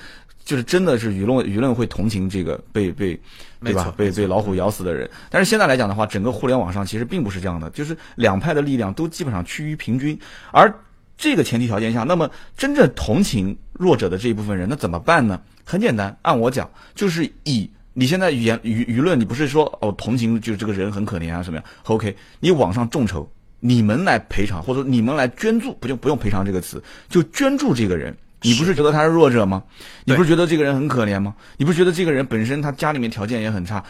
[0.44, 3.20] 就是真的是舆论舆论会同情这个被被
[3.60, 3.92] 对吧？
[3.96, 5.10] 被被老虎咬死的人。
[5.28, 10.16] 但是现在来讲的话，整个互联网上其实并不是这样的，就是两派的力量都基本上趋于平均。
[10.52, 10.72] 而
[11.16, 15.40] 这个前提条件下，那么真正同情弱者的这一部分人，那怎么办呢？
[15.70, 28.16] 很简单，按我讲，就是以你现在言舆舆论，你不是说哦同情，就是这个人很可怜啊什么呀？OK，你网上众筹，你们来赔偿，或者说你们来捐助，不就不用赔偿这个词，就捐助这个人。
[28.40, 29.62] 你不是觉得他是弱者吗？
[30.06, 31.34] 你不是觉得这个人很可怜吗？
[31.58, 33.84] 你不是觉得这个人本身他家里面条件也很差，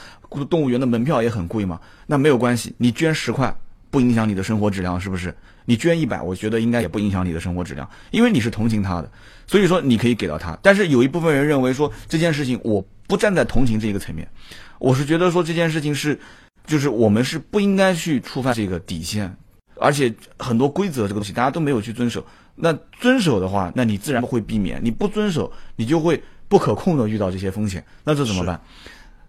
[0.51, 1.79] 动物园的门票也很贵吗？
[2.09, 3.55] 那没有关系，你捐十块
[3.89, 5.33] 不影响你的生活质量，是不是？
[5.69, 9.13] 你捐一百，我觉得应该也不影响你的生活质量，因为你是同情他的。
[9.47, 14.27] 所以说你可以给到他，但是有一部分人认为说这件事情我不站在同情这个层面，
[14.79, 16.19] 我是觉得说这件事情是，
[16.67, 19.37] 就是我们是不应该去触犯这个底线，
[19.77, 28.59] 而且很多规则这个东西大家都没有去遵守，那遵守的话，那你自然会避免；你不遵守，你就会不可控的遇到这些风险，那这怎么办？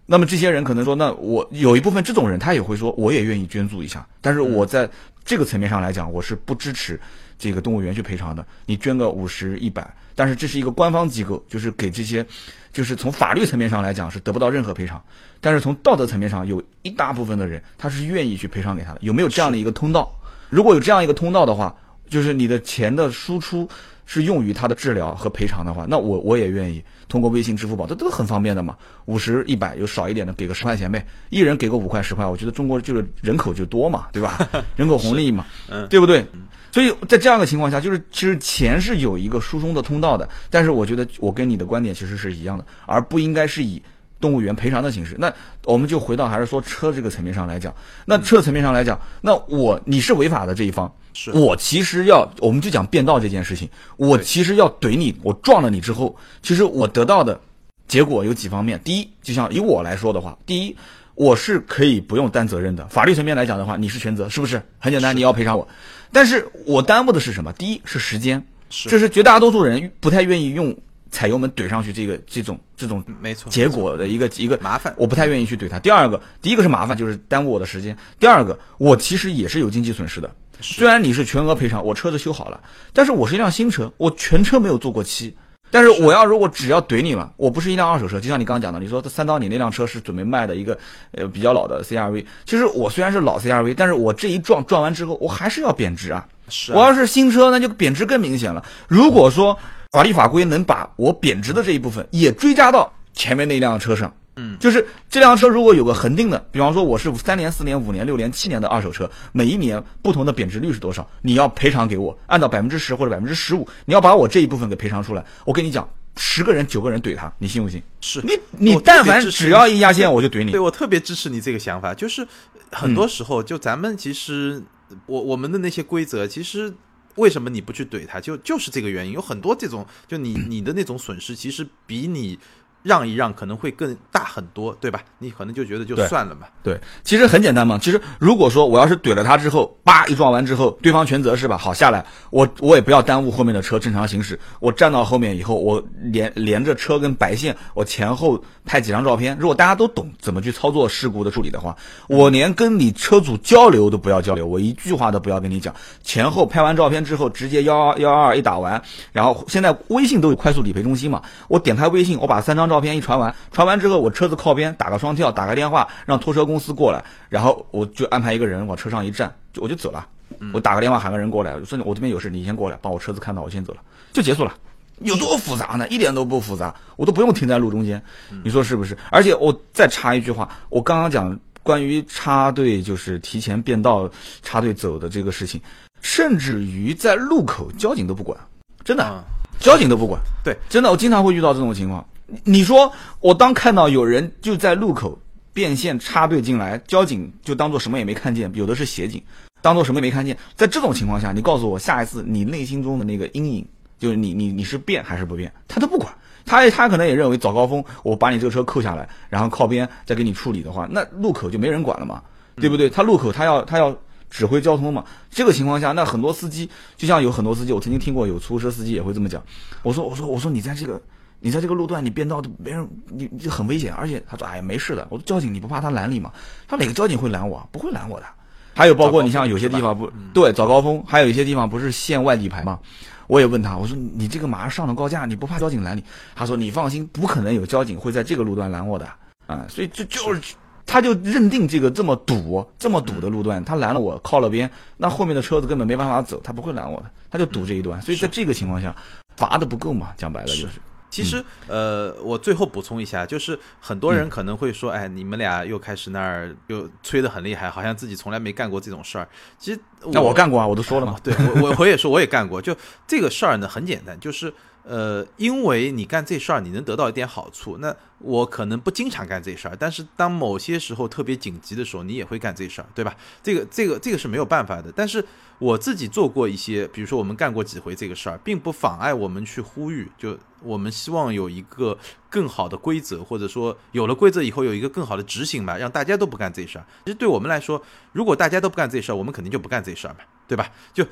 [0.06, 4.90] 那么这些人可能说，那我有一部分这种人他也会说，我也愿意捐助一下，但是我在
[5.24, 6.98] 这个层面上来讲，我是不支持
[7.38, 9.88] 这个动物园去赔偿的，你捐个五十一百。
[10.14, 12.26] 但是这是一个官方机构，就是给这些，
[12.72, 15.02] 就是从法律层面上来讲是得不到任何赔偿，
[15.40, 18.98] 但是从道德层面上有一大部分的人他是愿意去赔偿给他的。
[19.00, 20.10] 有没有这样的一个通道？
[20.50, 21.74] 如果有这样一个通道的话，
[22.08, 23.66] 就是你的钱的输出
[24.12, 28.76] 是用于他的治疗和赔偿的话，那我我也愿意通过微信、支付宝，这都很方便的嘛。
[29.04, 34.36] 五十、一百有少一点的，给个十块钱呗，一人给个五块十块，我觉得中国就是人口就多嘛，对吧？
[34.74, 35.46] 人口红利嘛，
[35.88, 36.26] 对不对？
[36.72, 43.80] 所以在这样的情况下，就是其实钱是有一个疏松的通道的，但是我觉得我跟你的观点其实是一样的，而不应该是以
[44.20, 45.14] 动物园赔偿的形式。
[45.20, 45.32] 那
[45.64, 47.72] 我们就回到还是说车这个层面上来讲，
[48.06, 57.40] 那车层面上来讲，那我你是违法的这一方，是我其实要我们就讲变道这件事情，我其实要怼你，我撞了你之后，其实我得到的
[57.88, 58.80] 结果有几方面。
[58.84, 60.76] 第一，就像以我来说的话，第一。
[61.16, 64.62] 我是可以不用担责任的，法律层面来讲的话，你是全责，是不是？
[64.78, 65.68] 很简单，你要赔偿我。
[66.10, 67.52] 但是我耽误的是什么？
[67.52, 70.74] 第一是时间，这是绝大多数人不太愿意用
[71.10, 75.78] 踩油门怼上去这个这种这种没错结果的一个一个麻烦，我不太愿意去怼他。
[75.78, 80.34] 第二个，第一个是麻烦，就是耽误我的时间；第二个，我其实也是有经济损失的。
[80.60, 82.60] 虽然你是全额赔偿，我车子修好了，
[82.92, 85.34] 但是我是一辆新车，我全车没有做过漆。
[85.72, 90.76] 但是我要如果只要怼你了，我不是一辆二手车，就像你刚刚讲的，你说三刀你那辆车是准备卖的一个
[91.12, 96.26] 呃比较老的 CRV，其实我虽然是老 CRV，但是我这一撞撞完之后，我还是要贬值啊。
[96.48, 98.64] 是，我要是新车，那就贬值更明显了。
[98.88, 99.56] 如果说
[99.92, 104.12] 法律法规能把我贬值的这一部分也追加到前面那辆车上。
[104.36, 111.06] 嗯，就是这辆车如果有个恒定的，比方说我是三年、四年、五年、六年、七年的二手车，每一年不同的贬值率是多少？
[111.22, 115.24] 你要赔偿给我，按照百分之十或者百分之十五，你要把我这一部分给赔偿出来。
[115.44, 117.82] 我跟你讲，十个人九个人怼他，你信不信？
[118.00, 120.52] 是你你但凡只要一压线，我就怼你。
[120.52, 122.26] 对 我特别支持你这个想法，就是
[122.70, 124.62] 很多时候就咱们其实
[125.06, 126.72] 我我们的那些规则，其实
[127.16, 129.12] 为什么你不去怼他，就就是这个原因。
[129.12, 132.38] 有很多这种，就你你的那种损失，其实比你。
[132.82, 135.02] 让一让可能会更大很多，对吧？
[135.18, 136.46] 你可能就觉得就算了嘛。
[136.62, 137.78] 对，其实很简单嘛。
[137.80, 141.58] 其实如果说我要是怼了他之后，叭一撞完之后，对方全责是吧？
[141.58, 144.38] 好下来，我我也不要耽误后面的车正常行驶。
[144.60, 149.36] 我站到后面以后，我连连着车跟白线，我前后拍几张照片。
[149.38, 151.76] 如果大家都懂怎么去操作事故的处理的话，
[152.08, 155.74] 我连跟你车主交流都不要交流，我一句话都不要跟你讲。
[156.02, 162.69] 前后拍完照片之后，直接幺幺二一打完，然后现在微信都有快速理赔中心嘛，我点开微信，我把三张。
[162.70, 170.06] 照片一传完，传完之后，我车子靠边，打个双跳，打个电话，让拖车公司过来，然后我就安排一个人往车上一站，我就走了。
[170.54, 173.80] 我打个电话喊个人过来，说我这边有事，你先过来，把我车子看到，我先走了，
[174.12, 174.54] 就结束了。
[175.00, 175.88] 有多复杂呢？
[175.88, 178.00] 一点都不复杂，我都不用停在路中间，
[178.44, 178.96] 你说是不是？
[179.10, 184.08] 而且我再插一句话，我刚刚讲关于插队，就是提前变道
[184.42, 185.60] 插队走的这个事情，
[186.00, 188.38] 甚至于在路口交警都不管，
[188.84, 189.22] 真的。
[189.58, 192.02] 交警都不管，对，真的，我经常会遇到这种情况。
[192.44, 195.18] 你说我当看到有人就在路口
[195.52, 199.22] 变线插队进来，交警就当做什么也没看见，有的是协警，
[199.60, 200.36] 当做什么也没看见。
[200.54, 203.66] 在这种情况下，你告诉我，下一次你内心中的那个阴影
[203.98, 206.12] 就是你你你是变还是不变，他都不管。
[206.46, 212.22] 他他可能也认为早高峰我把你这个车扣下来，然后靠边再给你处理的话，那路口就没人管了嘛，
[212.56, 212.88] 对不对？
[212.88, 213.96] 他路口他要他要
[214.30, 215.04] 指挥交通嘛。
[215.30, 219.42] 这个情况下，那很多司机就像有很多司机，我曾经听过有出租车司机也会这么讲。
[219.82, 221.00] 我说我说我说你在这个
[221.40, 226.30] 你在这个路段你变道，别人你你很危险，而且他说哎呀没事的，我说交警你不怕他拦你吗？
[226.68, 227.66] 他哪个交警会拦我？
[227.72, 228.26] 不会拦我的。
[228.74, 232.78] 还有包括你像有些地方不对早高峰，还有一些地方不是限外地牌吗？
[233.26, 236.04] 我也问他，我说你这个马上上了高架，你不怕交警拦你？
[236.34, 239.08] 他说你放心，不可能有交警会在这个路段拦我的
[239.46, 239.64] 啊！
[239.68, 240.54] 所以这就是
[240.86, 248.00] 他就认定这个这么堵、这么堵的路段，他拦了我靠了边，那后面的车子根本没办法走，他不会拦我的，他就堵这一段。
[248.02, 248.94] 所以在这个情况下，
[249.36, 250.08] 罚的不够嘛？
[250.16, 250.80] 讲白了就是。
[251.10, 259.28] 其实，呃，我最后补充一下，就是很多人可能会说，哎，你们俩又开始那儿又吹得很厉害，好像自己从来没干过这种事儿。
[259.58, 259.80] 其实，
[260.12, 261.16] 那我干过啊，我都说了嘛。
[261.22, 262.62] 对，我我我也说我也干过。
[262.62, 264.54] 就这个事儿呢，很简单，就是
[264.84, 267.78] 呃，因为你干这事儿，你能得到一点好处。
[267.78, 273.14] 那我可能不经常干这事儿，但是当某些时候特别紧急的时候，你也会干这事儿，对吧？
[273.42, 274.92] 这个这个这个是没有办法的。
[274.94, 275.24] 但是
[275.58, 280.38] 我自己做过一些，比如说我们干过几回这个事儿，并不妨碍我们去呼吁就。
[280.62, 281.96] 我们希望有一个
[282.28, 286.84] 更好的规则，或者说有了规则以后有一个更好的执行吧，让大家都不干这事儿。
[287.06, 290.70] 其实对我们来说，如果大家都不干这事儿，我们肯定就不干这事儿嘛，对吧？
[290.92, 291.02] 就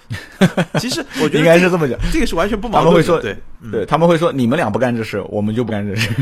[0.79, 2.85] 其实我觉得 应该是这么讲，这个是完全不矛盾。
[2.85, 3.39] 他们会说，对
[3.73, 6.13] 对，他们会说你们俩不干这事，我们就不干这事。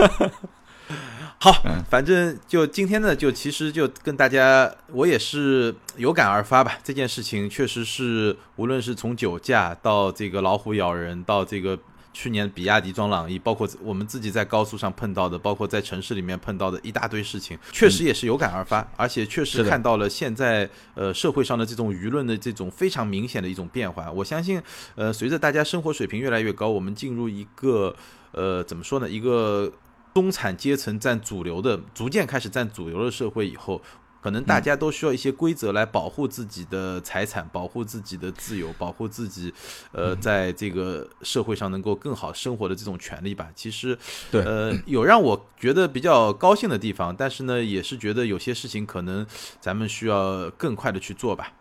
[1.38, 1.52] 好，
[1.88, 6.78] 反正就今天呢，就其实就跟大家，我也是有感而发吧。
[6.84, 11.78] 这件事情确实是，无论是从酒驾到这个老虎咬人，到这个。
[12.12, 24.10] 去年比亚迪装朗逸，包括我们自己在高速上碰到的，包括在城市里面碰到的一大堆事情，确实也是有感而发，而且确实看到了现在呃社会上的这种舆论的这种非常明显的一种变化。
[24.10, 24.60] 我相信，
[24.96, 27.94] 呃，随着大家生活水平越来越高，我们进入一个
[28.32, 29.72] 呃怎么说呢，一个
[30.14, 33.80] 中产阶层占主流的，逐渐开始占主流的社会以后。
[34.22, 39.50] 可能大家都需要一些规则来保护自己的财产，保护自己的自由，保护自己，
[39.92, 43.48] 呃，在这个社会上能够更好生活的这种权利吧。
[43.54, 43.98] 其实，
[44.30, 49.26] 对，呃，有让我觉得比较高兴的地方，但是呢，也是觉得有些事情可能
[49.58, 51.54] 咱们需要更快的去做吧。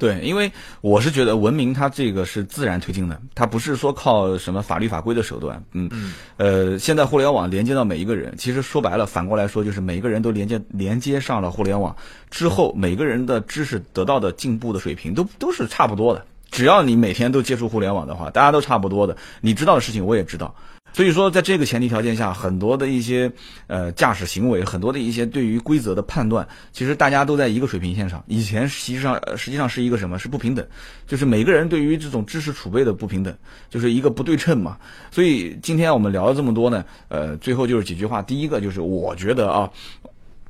[0.00, 5.62] 对，因为我是觉得文明它这个是自然推进的，它不是说靠什么法律法规的手段。
[5.72, 11.94] 嗯，呃，现在互联网连接到每一个人，其实说白了，反过来说就是每一个人都连接连接上了互联网
[12.30, 16.24] 之后，每个人的知识得到的进步的水平都都是差不多的。
[16.50, 19.16] 只要你每天都接触互联网的话，大家都差不多的。
[19.42, 20.54] 你知道的事情我也知道。
[20.92, 23.30] 所以说，在这个前提条件下，很多的一些
[23.68, 28.22] 呃驾驶行为，很多的一些对于规则的判断，其实大家都在一个水平线上。
[28.26, 30.18] 以前实际上实际上是一个什么？
[30.18, 30.66] 是不平等，
[31.06, 33.34] 就是每个人对于这种知识储备的不平等，
[33.68, 34.76] 就是一个不对称嘛。
[35.10, 38.20] 所以今天我们聊了这么多呢，呃，最后就是几句话。
[38.20, 39.70] 第一个就是我觉得啊，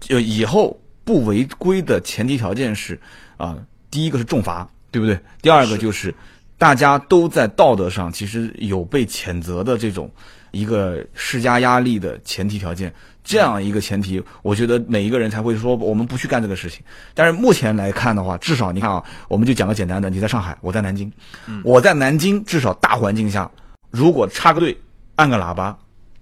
[0.01, 2.99] 就以后不违规的前提条件是
[3.37, 3.59] 啊，
[3.91, 5.21] 第一个是重罚，对不对？
[5.43, 6.15] 第二个就是。
[6.61, 10.11] 大家都在道德上其实有被谴责的这种
[10.51, 12.93] 一个施加压力的前提条件，
[13.25, 16.83] 这样一个前提，我觉得每一个人才会说我们不去干这个事情。
[17.15, 21.11] 但是目前来看的话，至少你看啊，我们就讲个简单的，你在上海，我在南京，
[21.65, 23.51] 我在南京，至少大环境下，
[23.91, 24.77] 如果插个队
[25.17, 25.75] 按个喇叭，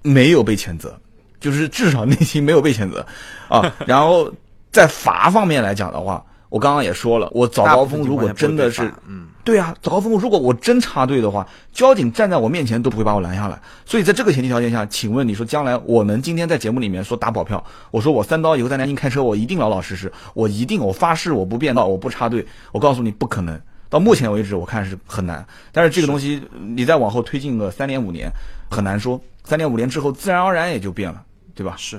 [0.03, 0.97] 没有被谴责，
[1.41, 3.05] 就是至少内心没有被谴责
[3.49, 3.75] 啊。
[3.89, 4.33] 然后
[4.71, 9.29] 在罚方面来讲的话，我刚刚也说了，我早高峰如果真的是嗯。
[9.45, 13.59] 对啊，早高峰，如果我真插队的话，交警站在我面前都不会把我拦下来。
[13.87, 22.47] 所以在这个前提条件下，请问你说将来我能今天在节目里面说打保票，我说我三刀以后在南京开车，我一定老老实实，我一定我发誓我不变道，我不插队。
[22.73, 25.47] 我告诉你不可能，到目前为止我看是很难。
[25.73, 28.31] 但是这个东西你再往后推进个三年五年，
[28.71, 29.19] 很难说。
[29.45, 31.23] 三年五年之后，自然而然也就变了，
[31.55, 31.75] 对吧？
[31.79, 31.99] 是，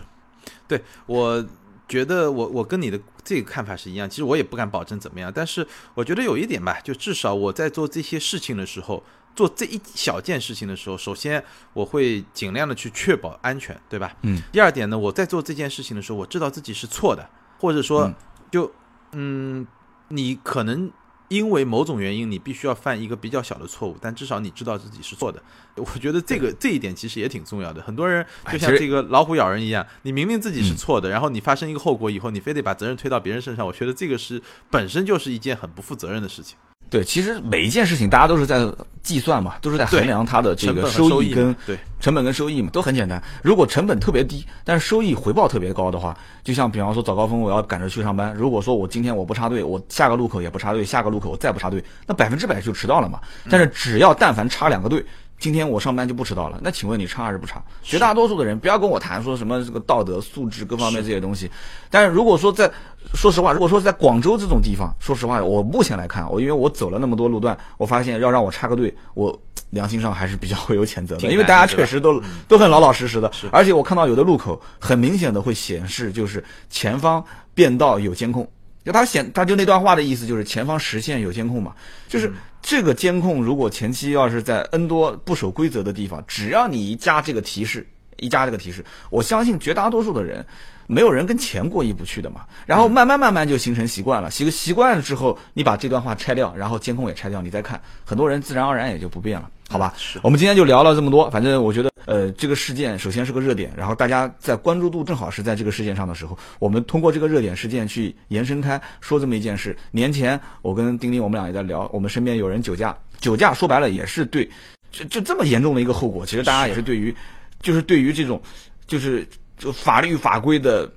[0.67, 1.43] 对我。
[1.87, 2.99] 觉得我我跟你的
[3.29, 5.63] 这个看法是一样，其实我也不敢保证怎么样，但是
[5.93, 9.03] 我觉得有一点吧，就至少我在做这些事情的时候，
[9.35, 14.17] 做这一小件事情的时候，首先我会尽量的去确保安全，对吧？
[14.23, 14.41] 嗯。
[14.51, 18.11] 第二点呢，我在做这件事情的时候，我知道自己是错的，或者说，
[18.49, 18.71] 就
[19.11, 19.67] 嗯，
[20.07, 20.91] 你可能。
[21.29, 25.41] 因为某种原因，你必须要犯一个比较小的错误，但至少你知道自己是错的。
[25.75, 27.81] 我觉得这个这一点其实也挺重要的。
[27.81, 36.57] 很多人就像这个老虎咬人一样，你明明自己是错的，然后你发生一个后果以后，你非得把责任推到别人身上，我觉得这个是本身就是一件很不负责任的事情。
[36.89, 38.67] 对，其实每一件事情大家都是在
[39.03, 43.21] 计算嘛，都是在衡量它的这个收益跟对成本跟收益嘛，都很简单。
[43.43, 53.19] 如果成本特别低，但是收益回报特别高的话，就像比方说早高峰我要赶着去上班，如果说我今天我不插队，我下个路口也不插队，下个路口我再不插队，那百分之百就迟到了嘛。
[53.49, 55.05] 但是只要但凡插两个队。
[55.39, 57.63] 今天我上班就不迟到了，那请问你差还是不差？
[57.81, 61.49] 绝大多数的人不要跟我谈说什么这个道德素质各方面这些东西。
[61.89, 62.69] 但是如果说在，
[63.13, 73.31] 说实话，如果说在广州这种地方，说实话，我目前来看，我因为我走了那么多路段，我发现要让我插个队，我良心上还是比较会有谴责的，因为大家确实都都很老老实实的。
[73.49, 77.23] 而且我看到有的路口很明显的会显示，就是前方
[77.53, 78.45] 变道有监控。
[78.85, 81.73] 就他显，他就那段话的意思就是前方实线有监控嘛，
[82.07, 82.31] 就是
[82.61, 87.87] 这个监控如果前期要是在 N 多不守规则的地方，只要你一加这个提示，
[88.17, 90.45] 一加这个提示，我相信绝大多数的人，
[90.85, 92.41] 没有人跟钱过意不去的嘛。
[92.65, 99.49] 然后慢慢慢慢就形成习惯了，习习惯了之后，你把这段话拆掉，然后监控也拆掉，你再看，很多人自然而然也就不变了。
[99.71, 99.93] 好吧，
[100.23, 101.29] 我们今天就聊了这么多。
[101.29, 109.77] 反正我觉得，呃，这个事件首先是个热点，然后大家在关注度正好是在这个事件上的时候，我们通过这个热点事件去延伸开说这么一件事。
[109.91, 114.49] 年前我跟丁丁我们俩也在聊，我们身边有人酒驾，酒驾说白了也是对，
[114.91, 116.25] 就就这么严重的一个后果。
[116.25, 117.15] 其实大家也是对于，
[117.61, 118.41] 就是对于这种，
[118.87, 119.23] 就是
[119.59, 120.91] 就法律法规的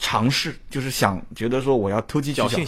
[0.00, 2.48] 尝试，就是想觉得说我要偷鸡取巧。
[2.48, 2.58] 这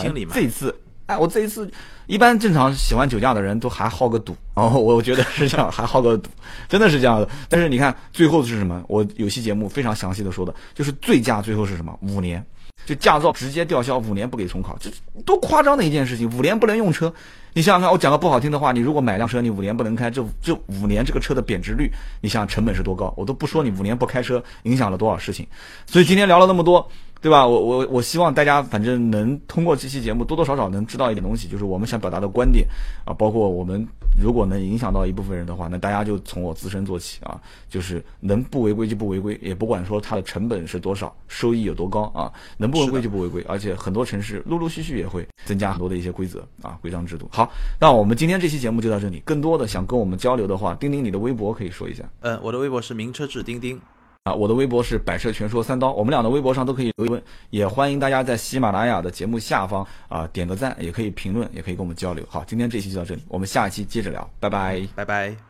[0.42, 0.72] 一次，
[1.08, 1.68] 哎，我这一次。
[2.06, 6.30] 一般正常喜欢酒驾的人都还好个赌，然后我觉得是这样，还好个赌，
[6.66, 7.28] 真的是这样的。
[7.50, 8.82] 但是你看最后是什么？
[8.88, 11.94] 我有期节目非常详细的说的，就是醉驾最后是什么？
[12.00, 12.42] 五年，
[12.86, 14.90] 就驾照直接吊销，五年不给重考，这
[15.26, 16.26] 多夸张的一件事情！
[16.34, 17.12] 五年不能用车，
[17.52, 21.90] 你想想看，我讲个不好听的话，你如果买辆车，你五年不能开，这这五年这个车的贬值率，
[22.22, 23.12] 你想成本是多高？
[23.18, 25.46] 我都不说你五年不开车影响了多少事情。
[25.84, 26.90] 所以今天聊了那么多。
[27.20, 27.46] 对吧？
[27.46, 32.66] 我我我希望大家反正能通过这期节目多多少少能知道一点东西，就是我们想表达的观点
[33.04, 33.86] 啊，包括我们
[34.20, 43.44] 如果能影响到一部分人的话，那大家就从我自身做起啊，就是能不违规就不违规，也不管说它的成本是多少，收益有多高啊，能不违规就不违规。
[43.48, 47.28] 而且很多城市陆陆续续也会增加很多的一些规则啊，规章制度。
[47.32, 47.50] 好，
[47.80, 49.20] 那我们今天这期节目就到这里。
[49.24, 52.04] 更多的想跟我们交流的话，钉钉你的微博可以说一下。
[52.20, 53.80] 嗯，我的微博是名车志钉钉。
[54.28, 62.22] 啊，我的微博是百车全说三刀，我们俩的微博上都可以留言，也欢迎大家在喜马拉雅的节目下方啊点个赞，也可以评论，也可以跟我们交流。
[62.28, 65.47] 好，今天这期就到这里，我们下一期接着聊，拜拜，拜拜。